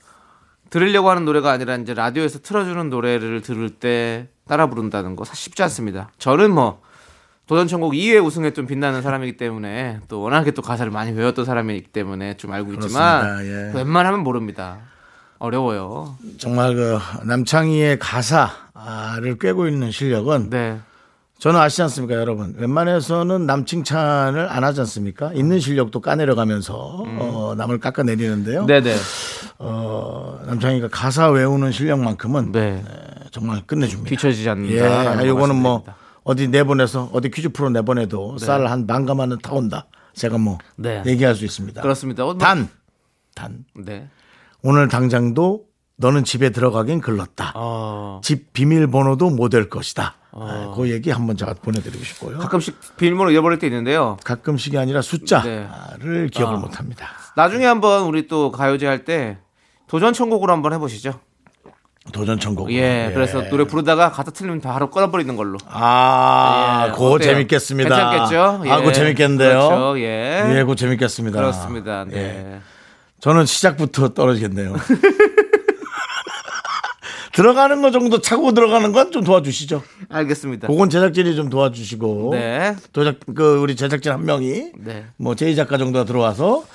들으려고 0.70 1.10
하는 1.10 1.26
노래가 1.26 1.52
아니라 1.52 1.76
이제 1.76 1.94
라디오에서 1.94 2.40
틀어주는 2.40 2.90
노래를 2.90 3.42
들을 3.42 3.70
때 3.70 4.30
따라 4.48 4.68
부른다는 4.68 5.16
거 5.16 5.24
사실 5.24 5.44
쉽지 5.46 5.64
않습니다. 5.64 6.12
저는 6.18 6.52
뭐 6.52 6.82
도전천곡 7.48 7.94
2회 7.94 8.24
우승에 8.24 8.52
좀 8.52 8.68
빛나는 8.68 9.02
사람이기 9.02 9.38
때문에 9.38 10.00
또 10.08 10.22
워낙에 10.22 10.52
또 10.52 10.62
가사를 10.62 10.92
많이 10.92 11.12
외웠던 11.12 11.46
사람이기 11.46 11.88
때문에 11.88 12.38
좀 12.38 12.52
알고 12.52 12.74
있지만. 12.74 13.46
예. 13.46 13.72
웬만하면 13.76 14.22
모릅니다. 14.22 14.80
어려워요. 15.48 16.16
정말 16.38 16.74
그 16.74 16.98
남창희의 17.26 18.00
가사를 18.00 19.38
꿰고 19.40 19.68
있는 19.68 19.92
실력은 19.92 20.50
네. 20.50 20.80
저는 21.38 21.60
아시지 21.60 21.82
않습니까, 21.82 22.16
여러분? 22.16 22.56
웬만해서는 22.58 23.46
남 23.46 23.66
칭찬을 23.66 24.48
안 24.50 24.64
하지 24.64 24.80
않습니까? 24.80 25.34
있는 25.34 25.60
실력도 25.60 26.00
까내려가면서 26.00 26.74
어, 27.20 27.56
남을 27.58 27.80
깎아내리는데요. 27.82 28.62
음. 28.62 28.66
네네. 28.68 28.96
어, 29.60 30.40
남창희가 30.46 30.88
가사 30.90 31.28
외우는 31.30 31.74
실력만큼은 31.74 32.54
네. 32.54 32.82
정말 33.32 33.62
끝내줍니다. 33.66 34.08
뒤처지지 34.12 34.48
않는다. 34.50 34.74
예, 34.74 35.04
라는 35.04 35.26
요거는 35.28 35.58
뭐. 35.58 35.84
어디 36.24 36.48
내보내서 36.48 37.10
어디 37.12 37.30
퀴즈 37.30 37.50
프로 37.50 37.70
내보내도 37.70 38.38
쌀한 38.38 38.88
반가마는 38.88 39.40
타온다. 39.44 39.88
제가 40.14 40.38
뭐 40.38 40.58
네. 40.78 41.04
얘기할 41.06 41.36
수 41.36 41.44
있습니다. 41.44 41.82
그렇습니다. 41.82 42.24
어, 42.24 42.28
뭐- 42.28 42.38
단, 42.38 42.70
단 43.36 43.66
네. 43.76 44.08
오늘 44.64 44.88
당장도 44.88 45.66
너는 45.98 46.24
집에 46.24 46.50
들어가긴 46.50 47.02
글렀다. 47.02 47.52
어, 47.56 48.22
집 48.24 48.54
비밀번호도 48.54 49.30
못 49.30 49.50
될 49.50 49.70
것이다. 49.70 50.16
아, 50.32 50.74
그 50.76 50.90
얘기 50.90 51.12
한번 51.12 51.38
제가 51.38 51.54
보내드리고 51.62 52.04
싶고요. 52.04 52.40
가끔씩 52.40 52.98
비밀번호 52.98 53.30
잃어버릴 53.32 53.60
때 53.60 53.68
있는데요. 53.68 54.18
가끔씩이 54.24 54.78
아니라 54.80 55.02
숫자를 55.04 55.68
네. 56.00 56.28
기억을 56.32 56.56
아. 56.56 56.60
못합니다. 56.60 57.08
나중에 57.36 57.66
한번 57.66 58.04
우리 58.06 58.28
또 58.28 58.52
가요제 58.52 58.88
할 58.88 59.06
때 59.06 59.38
도전 59.88 60.14
천곡으로 60.14 60.52
한번 60.52 60.74
해보시죠. 60.74 61.20
도전 62.12 62.40
천국. 62.40 62.72
예, 62.74 63.12
그래서 63.14 63.48
노래 63.50 63.66
부르다가 63.66 64.12
가사 64.12 64.32
틀리면 64.32 64.60
바로 64.62 64.90
꺼버리는 64.90 65.36
걸로. 65.38 65.58
아, 65.68 66.86
예, 66.88 66.92
그거 66.92 67.12
어때요? 67.12 67.30
재밌겠습니다. 67.34 67.90
괜찮겠죠? 68.12 68.42
아, 68.72 68.78
그거 68.78 68.90
예. 68.90 68.94
재밌겠는데요. 68.94 69.52
그렇죠, 69.70 70.00
예. 70.00 70.44
예, 70.50 70.62
그거 70.62 70.76
재밌겠습니다. 70.76 71.38
그렇습니다. 71.38 72.06
네. 72.06 72.18
예. 72.18 72.60
저는 73.24 73.46
시작부터 73.46 74.10
떨어지겠네요. 74.10 74.76
들어가는 77.32 77.82
거 77.82 77.90
정도 77.90 78.20
차고 78.20 78.52
들어가는 78.52 78.92
건 78.92 79.12
좀 79.12 79.24
도와주시죠. 79.24 79.82
알겠습니다. 80.10 80.68
그건 80.68 80.90
제작진이 80.90 81.34
좀 81.38 81.50
도와주시고. 81.50 82.32
네. 82.34 82.76
도작, 82.92 83.20
그, 83.34 83.60
우리 83.60 83.78
제작진 83.78 84.12
한 84.12 84.26
명이. 84.26 84.72
네. 84.78 85.06
뭐, 85.16 85.36
제이 85.36 85.56
작가 85.56 85.78
정도가 85.78 86.04
들어와서 86.04 86.66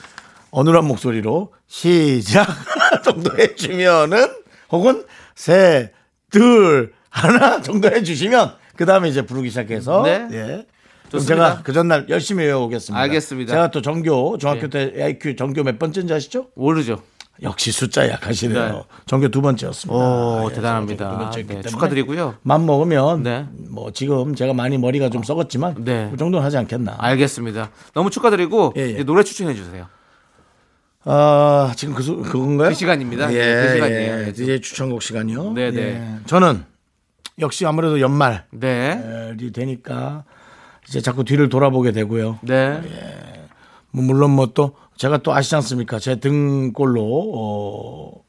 어눌한 0.51 0.87
목소리로 0.87 1.53
시작 1.67 2.47
정도 3.05 3.37
해주면은 3.39 4.27
혹은 4.73 5.05
셋, 5.35 5.93
둘, 6.31 6.95
하나 7.11 7.61
정도 7.61 7.91
해주시면 7.91 8.55
그 8.75 8.87
다음에 8.87 9.11
이제 9.11 9.21
부르기 9.21 9.51
시작해서. 9.51 10.01
네. 10.03 10.27
예. 10.33 10.67
그럼. 11.11 11.25
제가 11.25 11.63
그 11.63 11.73
전날 11.73 12.07
열심히 12.09 12.45
외워오겠습니다. 12.45 13.01
알겠습니다. 13.01 13.53
제가 13.53 13.71
또 13.71 13.83
전교, 13.83 14.39
중학교 14.39 14.63
예. 14.65 14.69
때 14.69 15.03
IQ 15.03 15.37
전교 15.37 15.63
몇 15.65 15.79
번째인지 15.79 16.13
아시죠? 16.13 16.47
모르죠. 16.55 17.03
역시 17.43 17.71
숫자 17.71 18.09
약하시네요. 18.09 18.69
네. 18.73 18.83
전교 19.07 19.29
두 19.29 19.41
번째였습니다. 19.41 19.95
오, 19.97 20.49
예, 20.51 20.55
대단합니다. 20.57 21.31
두 21.31 21.47
네, 21.47 21.63
축하드리고요. 21.63 22.35
맘 22.43 22.67
먹으면 22.67 23.23
네. 23.23 23.47
뭐 23.71 23.93
지금 23.93 24.35
제가 24.35 24.55
많이 24.55 24.77
머리가 24.77 25.09
좀 25.09 25.23
썩었지만 25.23 25.85
네. 25.85 26.09
그 26.11 26.17
정도는 26.17 26.45
하지 26.45 26.57
않겠나. 26.57 26.97
알겠습니다. 26.99 27.71
너무 27.95 28.11
축하드리고 28.11 28.73
예, 28.77 28.81
예. 28.83 28.91
이제 28.91 29.05
노래 29.05 29.23
추천해 29.23 29.55
주세요. 29.55 29.87
아, 31.05 31.73
지금 31.77 31.95
그, 31.95 32.03
수- 32.03 32.17
그건가요? 32.19 32.71
그 32.71 32.75
시간입니다. 32.75 33.33
예, 33.33 33.39
네, 33.39 33.67
그 33.69 33.75
시간이에요. 33.75 34.13
예, 34.23 34.27
예. 34.27 34.33
DJ 34.33 34.61
추천곡 34.61 35.03
시간이요. 35.03 35.53
네, 35.53 35.71
네. 35.71 35.81
예. 35.81 36.19
저는 36.27 36.65
역시 37.39 37.65
아무래도 37.65 38.01
연말이 38.01 38.39
네. 38.51 39.37
되니까 39.55 40.25
이제 40.89 41.01
자꾸 41.01 41.25
뒤를 41.25 41.49
돌아보게 41.49 41.93
되고요. 41.93 42.39
네. 42.43 42.81
뭐 43.91 44.05
물론 44.05 44.33
뭐 44.33 44.49
또 44.55 44.75
제가 44.99 45.19
또 45.19 45.33
아시지 45.33 45.55
않습니까? 45.55 46.01
제 46.01 46.17
등골로 46.17 47.01
어, 47.35 48.25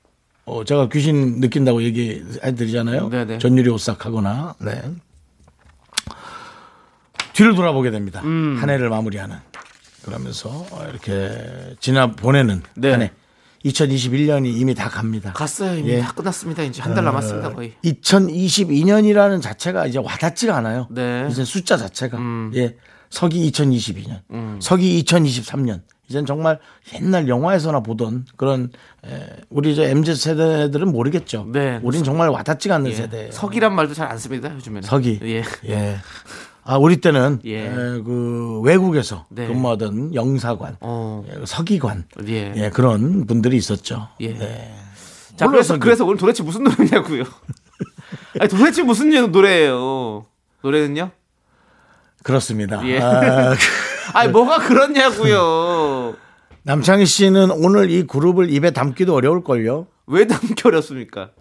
어 0.45 0.63
제가 0.63 0.88
귀신 0.89 1.39
느낀다고 1.39 1.82
얘기해 1.82 2.54
드리잖아요. 2.56 3.10
네, 3.10 3.26
네. 3.26 3.38
전율이 3.39 3.69
오싹하거나 3.72 4.56
네. 4.62 4.82
뒤를 7.34 7.56
돌아보게 7.56 7.89
됩니다. 7.89 8.22
음. 8.24 8.58
한 8.60 8.69
해를 8.69 8.89
마무리하는 8.89 9.36
그러면서 10.04 10.50
어, 10.50 10.86
이렇게 10.89 11.76
지나 11.80 12.12
보내는 12.12 12.62
네. 12.76 12.91
한 12.91 13.02
해. 13.02 13.12
2021년이 13.65 14.56
이미 14.58 14.74
다 14.74 14.89
갑니다. 14.89 15.34
갔어요. 15.34 15.78
이미 15.78 15.89
예. 15.91 16.00
다 16.02 16.12
끝났습니다. 16.13 16.63
이제 16.63 16.82
한 16.82 16.93
달 16.95 17.04
남았습니다. 17.04 17.54
거의. 17.54 17.74
2022년이라는 17.84 19.41
자체가 19.41 19.86
이제 19.88 20.00
와닿지가 20.00 20.56
않아요. 20.58 20.88
네. 20.91 21.28
이제 21.30 21.43
숫자 21.45 21.78
자체가. 21.78 22.17
음. 22.17 22.52
예. 22.56 22.76
서기 23.10 23.50
2022년, 23.52 24.22
서기 24.62 25.04
2023년. 25.04 25.82
이젠 26.08 26.26
정말 26.28 26.60
옛날 26.93 27.28
영화에서나 27.28 27.80
보던 27.82 28.26
그런 28.36 28.72
에, 29.06 29.10
우리 29.50 29.76
저 29.76 29.84
MZ 29.84 30.15
세대들은 30.15 30.91
모르겠죠. 30.91 31.48
네. 31.52 31.80
우린 31.84 32.04
정말 32.04 32.30
와닿지가 32.30 32.76
않는 32.76 32.91
예. 32.91 32.95
세대. 32.95 33.32
석이란 33.32 33.74
말도 33.76 33.93
잘 33.95 34.08
안 34.12 34.17
씁니다. 34.17 34.54
요즘에는. 34.56 34.82
서기. 34.84 35.19
예. 35.24 35.43
예. 35.67 35.98
아 36.70 36.78
우리 36.78 36.98
때는 36.98 37.40
예. 37.46 37.66
에, 37.66 37.72
그 37.72 38.62
외국에서 38.64 39.26
네. 39.30 39.48
근무하던 39.48 40.14
영사관, 40.14 40.78
어. 40.82 41.26
예, 41.28 41.44
서기관, 41.44 42.06
예. 42.28 42.54
예, 42.56 42.70
그런 42.70 43.26
분들이 43.26 43.58
있었죠. 43.58 44.08
예. 44.20 44.38
네. 44.38 44.76
자, 45.36 45.48
그래서 45.48 45.70
석이. 45.70 45.80
그래서 45.80 46.06
오늘 46.06 46.18
도대체 46.18 46.44
무슨 46.44 46.66
노래냐고요? 46.66 47.24
아니, 48.40 48.48
도대체 48.48 48.84
무슨 48.84 49.10
노래예요? 49.32 50.28
노래는요? 50.62 51.10
그렇습니다. 52.22 52.86
예. 52.86 53.00
아, 53.00 53.56
아니 54.14 54.32
뭐가 54.32 54.60
그렇냐고요. 54.60 56.14
남창희 56.62 57.08
씨는 57.08 57.50
오늘 57.50 57.90
이 57.90 58.04
그룹을 58.04 58.54
입에 58.54 58.70
담기도 58.70 59.16
어려울걸요. 59.16 59.88
왜 60.06 60.28
담기 60.28 60.54
어렵습니까? 60.64 61.32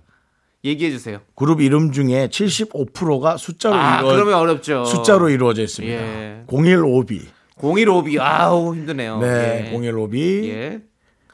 얘기해 0.69 0.91
주세요. 0.91 1.21
그룹 1.35 1.61
이름 1.61 1.93
중에 1.93 2.29
75%가 2.29 3.37
숫자로 3.37 3.75
아 3.75 3.99
이루어 3.99 4.13
그러면 4.13 4.35
어렵죠. 4.35 4.85
숫자로 4.85 5.29
이루어져 5.31 5.63
있습니다. 5.63 5.95
예. 5.95 6.43
015B. 6.47 7.23
015비 7.59 8.21
아우 8.21 8.75
힘드네요. 8.75 9.19
네, 9.21 9.71
예. 9.73 9.77
015B. 9.77 10.45
예. 10.49 10.81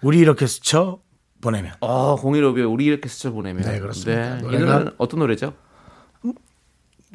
우리 0.02 0.18
이렇게 0.18 0.46
스쳐 0.46 0.98
보내면. 1.40 1.72
어, 1.80 2.16
015비 2.16 2.70
우리 2.72 2.86
이렇게 2.86 3.08
스쳐 3.08 3.30
보내면. 3.32 3.62
네, 3.64 3.78
그렇습니다. 3.80 4.38
이 4.38 4.42
노래가- 4.42 4.58
노래는 4.60 4.88
어떤 4.98 5.20
노래죠? 5.20 5.52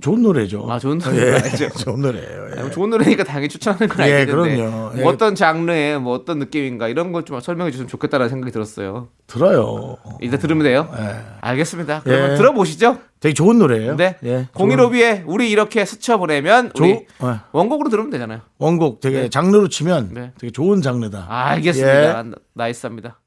좋은 0.01 0.21
노래죠. 0.21 0.65
아, 0.71 0.79
좋은 0.79 0.97
노래 0.97 1.17
예. 1.35 1.39
좋은 1.77 2.01
노래예요. 2.01 2.49
예. 2.57 2.61
뭐 2.61 2.69
좋은 2.71 2.89
노래니까 2.89 3.23
당연히 3.23 3.49
추천하는 3.49 3.87
건 3.87 4.07
예, 4.07 4.13
알겠는데 4.13 4.55
그럼요. 4.57 4.71
뭐 4.71 4.93
예. 4.97 5.03
어떤 5.03 5.35
장르의 5.35 5.99
뭐 5.99 6.13
어떤 6.13 6.39
느낌인가 6.39 6.87
이런 6.87 7.11
걸 7.11 7.23
좀 7.25 7.39
설명해 7.39 7.71
주시면 7.71 7.87
좋겠다라는 7.89 8.29
생각이 8.29 8.51
들었어요. 8.51 9.09
들어요. 9.27 9.97
이제 10.21 10.37
들으면 10.37 10.63
돼요? 10.63 10.89
예. 10.97 11.19
알겠습니다. 11.41 12.01
그러면 12.03 12.31
예. 12.31 12.35
들어보시죠. 12.37 12.97
되게 13.19 13.33
좋은 13.33 13.59
노래예요. 13.59 13.97
네. 13.97 14.15
예, 14.23 14.47
015B에 14.53 15.23
우리 15.27 15.51
이렇게 15.51 15.83
스쳐 15.85 16.17
보내면 16.17 16.71
조- 16.73 16.83
우리 16.83 16.91
예. 16.91 17.05
원곡으로 17.51 17.89
들으면 17.89 18.09
되잖아요. 18.09 18.39
원곡 18.57 19.01
되게 19.01 19.29
장르로 19.29 19.67
치면 19.67 20.11
네. 20.13 20.31
되게 20.39 20.51
좋은 20.51 20.81
장르다. 20.81 21.25
알겠습니다. 21.29 22.19
예. 22.19 22.23
나- 22.23 22.31
나이스합니다. 22.53 23.19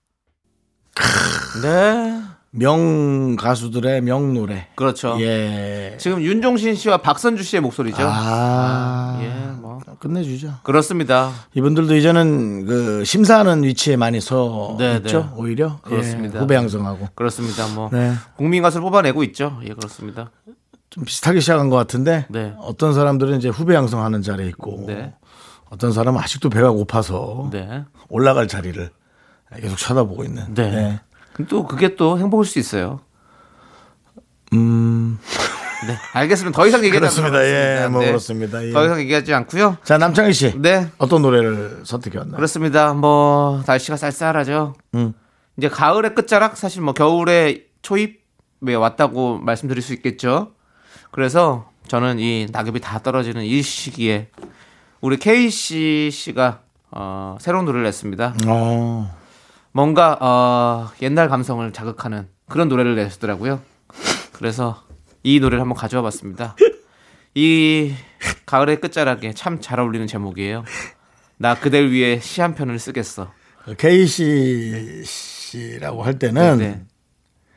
네. 1.63 2.21
명 2.55 3.35
가수들의 3.37 4.03
명 4.03 4.35
노래. 4.35 4.69
그렇죠. 4.75 5.17
예. 5.21 5.97
지금 5.99 6.21
윤종신 6.23 6.75
씨와 6.75 6.99
박선주 6.99 7.43
씨의 7.43 7.63
목소리죠. 7.63 7.97
아, 8.03 9.19
예, 9.23 9.53
뭐 9.59 9.79
끝내주죠. 9.99 10.57
그렇습니다. 10.63 11.33
이분들도 11.55 11.97
이제는 11.97 12.67
그 12.67 13.05
심사하는 13.07 13.63
위치에 13.63 13.97
많이 13.97 14.21
서 14.21 14.77
네, 14.79 14.97
있죠. 14.97 15.21
네. 15.21 15.29
오히려 15.37 15.79
그렇습니다. 15.81 16.37
예, 16.37 16.41
후배 16.41 16.55
양성하고 16.55 17.09
그렇습니다. 17.15 17.67
뭐 17.75 17.89
네. 17.91 18.13
국민 18.37 18.63
가수를 18.63 18.83
뽑아내고 18.83 19.25
있죠. 19.25 19.59
예, 19.65 19.73
그렇습니다. 19.73 20.31
좀 20.91 21.05
비슷하게 21.07 21.41
시작한 21.41 21.71
것 21.71 21.77
같은데 21.77 22.27
네. 22.29 22.53
어떤 22.59 22.93
사람들은 22.93 23.39
이제 23.39 23.49
후배 23.49 23.75
양성하는 23.75 24.21
자리에 24.21 24.47
있고 24.49 24.85
네. 24.87 25.15
어떤 25.71 25.91
사람은 25.91 26.21
아직도 26.21 26.51
배가 26.51 26.71
고파서 26.71 27.49
네. 27.51 27.85
올라갈 28.11 28.47
자리를 28.47 28.91
계속 29.59 29.77
쳐다보고 29.77 30.25
있는. 30.25 30.53
네. 30.53 31.01
또 31.49 31.67
그게 31.67 31.95
또 31.97 32.19
행복일 32.19 32.47
수 32.49 32.59
있어요. 32.59 33.01
음. 34.53 35.19
네, 35.87 35.97
알겠습니다. 36.13 36.57
더 36.57 36.67
이상 36.67 36.85
얘기하지 36.85 37.07
않도록 37.07 37.33
그렇습니다. 37.33 37.85
예. 37.85 37.89
뭐 37.89 38.01
네. 38.01 38.07
그렇습니다. 38.07 38.65
예. 38.65 38.71
더 38.71 38.85
이상 38.85 39.01
얘기하지 39.01 39.35
않고요. 39.35 39.79
자 39.83 39.99
남창희 39.99 40.33
씨, 40.33 40.57
네, 40.61 40.89
어떤 40.99 41.23
노래를 41.23 41.81
선택해 41.85 42.19
왔나요? 42.19 42.37
그렇습니다. 42.37 42.95
뭐 42.95 43.63
날씨가 43.67 43.97
쌀쌀하죠. 43.97 44.75
음. 44.95 45.13
이제 45.57 45.69
가을의 45.69 46.15
끝자락 46.15 46.57
사실 46.57 46.83
뭐 46.83 46.95
겨울의 46.95 47.67
초입에 47.83 48.75
왔다고 48.75 49.39
말씀드릴 49.39 49.83
수 49.83 49.93
있겠죠. 49.95 50.53
그래서 51.11 51.69
저는 51.89 52.21
이 52.21 52.47
낙엽이 52.53 52.81
다 52.81 53.01
떨어지는 53.01 53.45
이 53.45 53.61
시기에 53.61 54.29
우리 55.01 55.17
KC 55.17 56.11
씨가 56.13 56.61
어, 56.93 57.37
새로운 57.41 57.65
노래를 57.65 57.85
냈습니다. 57.85 58.35
어, 58.47 59.15
뭔가 59.73 60.19
어, 60.21 60.91
옛날 61.03 61.29
감성을 61.29 61.73
자극하는 61.73 62.29
그런 62.49 62.69
노래를 62.69 62.95
내셨더라고요. 62.97 63.61
그래서 64.33 64.83
이 65.23 65.41
노래를 65.41 65.61
한번 65.61 65.77
가져와 65.77 66.03
봤습니다. 66.03 66.57
이 67.35 67.95
가을의 68.45 68.81
끝자락에 68.81 69.33
참 69.33 69.61
잘 69.61 69.81
어울리는 69.81 70.07
제목이에요. 70.07 70.65
나 71.39 71.55
그댈 71.55 71.91
위해 71.91 72.19
시 72.21 72.41
한 72.43 72.55
편을 72.55 72.79
쓰겠어. 72.79 73.33
KC 73.79 75.03
씨라고 75.05 76.03
할 76.03 76.19
때는 76.19 76.59
네. 76.59 76.83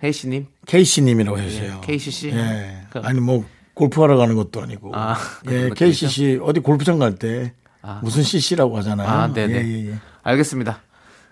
혜이씨님, 0.03 0.47
KC 0.67 1.01
님이라고 1.01 1.39
해주세요. 1.39 1.81
KC 1.81 2.11
씨. 2.11 2.29
예. 2.29 2.85
그- 2.91 2.99
아니 2.99 3.19
뭐 3.19 3.43
골프하러 3.73 4.15
가는 4.17 4.35
것도 4.35 4.61
아니고. 4.61 4.91
아, 4.95 5.15
예, 5.47 5.49
그런 5.49 5.69
것들이죠? 5.69 6.07
씨 6.07 6.39
어디 6.41 6.59
골프장 6.59 6.99
갈때 6.99 7.53
아. 7.81 7.99
무슨 8.03 8.23
CC라고 8.23 8.77
하잖아요. 8.77 9.07
아, 9.09 9.33
네네. 9.33 9.53
예, 9.53 9.67
예, 9.67 9.91
예. 9.91 9.95
알겠습니다. 10.23 10.81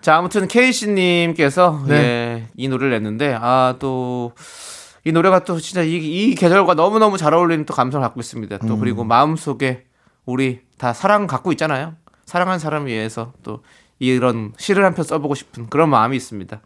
자, 0.04 0.16
아무튼 0.18 0.46
케이씨 0.46 0.90
님께서 0.90 1.82
네. 1.88 1.94
예, 1.94 2.46
이 2.58 2.68
노래를 2.68 2.90
냈는데 2.92 3.34
아 3.40 3.76
또 3.78 4.32
이 5.06 5.12
노래가 5.12 5.44
또 5.44 5.58
진짜 5.60 5.82
이, 5.82 5.96
이 5.96 6.34
계절과 6.34 6.74
너무 6.74 6.98
너무 6.98 7.18
잘 7.18 7.34
어울리는 7.34 7.66
또 7.66 7.74
감성을 7.74 8.02
갖고 8.02 8.20
있습니다. 8.20 8.56
음. 8.62 8.68
또 8.68 8.78
그리고 8.78 9.04
마음 9.04 9.36
속에 9.36 9.84
우리 10.24 10.60
다 10.78 10.92
사랑 10.94 11.26
갖고 11.26 11.52
있잖아요. 11.52 11.94
사랑한 12.24 12.58
사람을 12.58 12.88
위해서 12.88 13.34
또 13.42 13.62
이런 13.98 14.52
시를 14.56 14.82
한 14.84 14.94
편 14.94 15.04
써보고 15.04 15.34
싶은 15.34 15.68
그런 15.68 15.90
마음이 15.90 16.16
있습니다. 16.16 16.58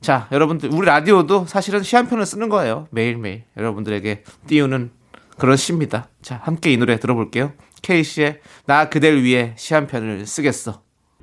자, 0.00 0.26
여러분들 0.32 0.70
우리 0.72 0.86
라디오도 0.86 1.44
사실은 1.46 1.82
시 1.82 1.96
한 1.96 2.08
편을 2.08 2.24
쓰는 2.24 2.48
거예요. 2.48 2.88
매일매일 2.92 3.44
여러분들에게 3.58 4.24
띄우는 4.46 4.90
그런 5.36 5.56
시입니다. 5.58 6.08
자, 6.22 6.40
함께 6.44 6.72
이 6.72 6.78
노래 6.78 6.98
들어볼게요. 6.98 7.52
케이씨의 7.82 8.40
나 8.64 8.88
그댈 8.88 9.22
위해 9.22 9.52
시 9.58 9.74
한 9.74 9.86
편을 9.86 10.24
쓰겠어. 10.26 10.80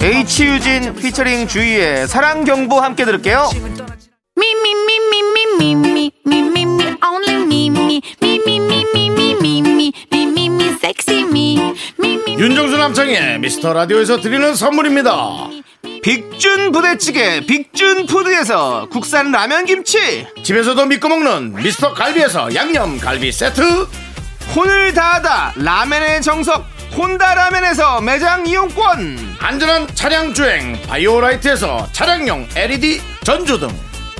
H유진 0.00 0.94
피처링 0.94 1.46
주희의 1.46 2.08
사랑 2.08 2.44
경보 2.44 2.80
함께 2.80 3.04
들을게요. 3.04 3.50
윤정수 12.38 12.76
남창의 12.76 13.38
미스터 13.38 13.72
라디오에서 13.72 14.20
드리는 14.20 14.54
선물입니다. 14.54 15.48
빅준 16.02 16.72
부대찌개 16.72 17.40
빅준 17.46 18.06
푸드에서 18.06 18.88
국산 18.90 19.32
라면 19.32 19.64
김치 19.64 20.26
집에서도 20.42 20.86
믿고 20.86 21.08
먹는 21.08 21.54
미스터 21.54 21.94
갈비에서 21.94 22.54
양념 22.54 22.98
갈비 22.98 23.32
세트 23.32 23.88
혼을 24.54 24.92
다하다 24.92 25.54
라면의 25.56 26.22
정석 26.22 26.75
혼다 26.96 27.34
라면에서 27.34 28.00
매장 28.00 28.46
이용권 28.46 29.36
안전한 29.38 29.86
차량 29.94 30.32
주행 30.32 30.80
바이오라이트에서 30.88 31.88
차량용 31.92 32.48
LED 32.56 33.02
전조등. 33.22 33.68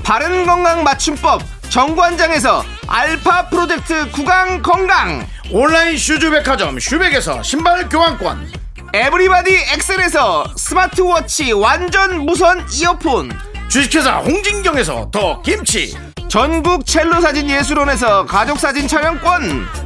바른 0.05 0.45
건강 0.45 0.85
맞춤법 0.85 1.43
정관장에서 1.71 2.63
알파 2.87 3.49
프로젝트 3.49 4.11
구강 4.11 4.61
건강 4.63 5.27
온라인 5.51 5.97
슈즈 5.97 6.31
백화점 6.31 6.79
슈백에서 6.79 7.43
신발 7.43 7.89
교환권. 7.89 8.53
에브리바디 8.93 9.55
엑셀에서 9.75 10.45
스마트워치 10.57 11.53
완전 11.53 12.27
무선 12.27 12.65
이어폰 12.71 13.33
주식회사 13.69 14.19
홍진경에서 14.19 15.11
더 15.11 15.41
김치. 15.41 15.97
전국 16.29 16.85
첼로 16.85 17.21
사진 17.21 17.49
예술원에서 17.49 18.27
가족 18.27 18.59
사진 18.59 18.87
촬영권 18.87 19.86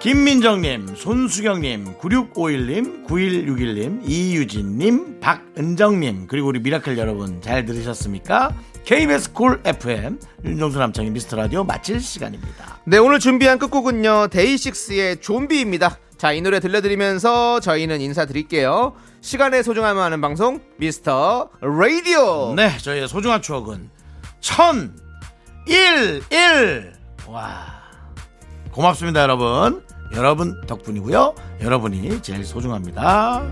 김민정님, 0.00 0.96
손수경님, 0.96 1.98
9651님, 1.98 3.06
9161님, 3.06 4.00
이유진님, 4.02 5.20
박은정님, 5.20 6.26
그리고 6.26 6.48
우리 6.48 6.58
Miracle 6.58 6.96
여러분 6.96 7.42
잘 7.42 7.66
들으셨습니까? 7.66 8.54
KBS 8.86 9.34
Cool 9.34 9.60
FM, 9.62 10.18
윤정수 10.42 10.78
남창희 10.78 11.10
미스터 11.10 11.36
라디오 11.36 11.64
마칠 11.64 12.00
시간입니다. 12.00 12.78
네, 12.86 12.96
오늘 12.96 13.18
준비한 13.18 13.58
끝곡은요. 13.58 14.28
데이식스의 14.28 15.20
좀비입니다. 15.20 15.98
자, 16.16 16.32
이 16.32 16.40
노래 16.40 16.60
들려드리면서 16.60 17.60
저희는 17.60 18.00
인사드릴게요. 18.00 18.94
시간의 19.20 19.62
소중함을 19.62 20.02
아는 20.02 20.22
방송 20.22 20.62
미스터 20.78 21.50
라디오. 21.60 22.54
네, 22.56 22.74
저희의 22.78 23.06
소중한 23.06 23.42
추억은 23.42 23.90
천, 24.40 24.98
일, 25.66 26.22
일. 26.30 26.94
와. 27.26 27.79
고맙습니다, 28.72 29.22
여러분. 29.22 29.82
여러분 30.14 30.60
덕분이고요. 30.66 31.34
여러분이 31.62 32.22
제일 32.22 32.44
소중합니다. 32.44 33.42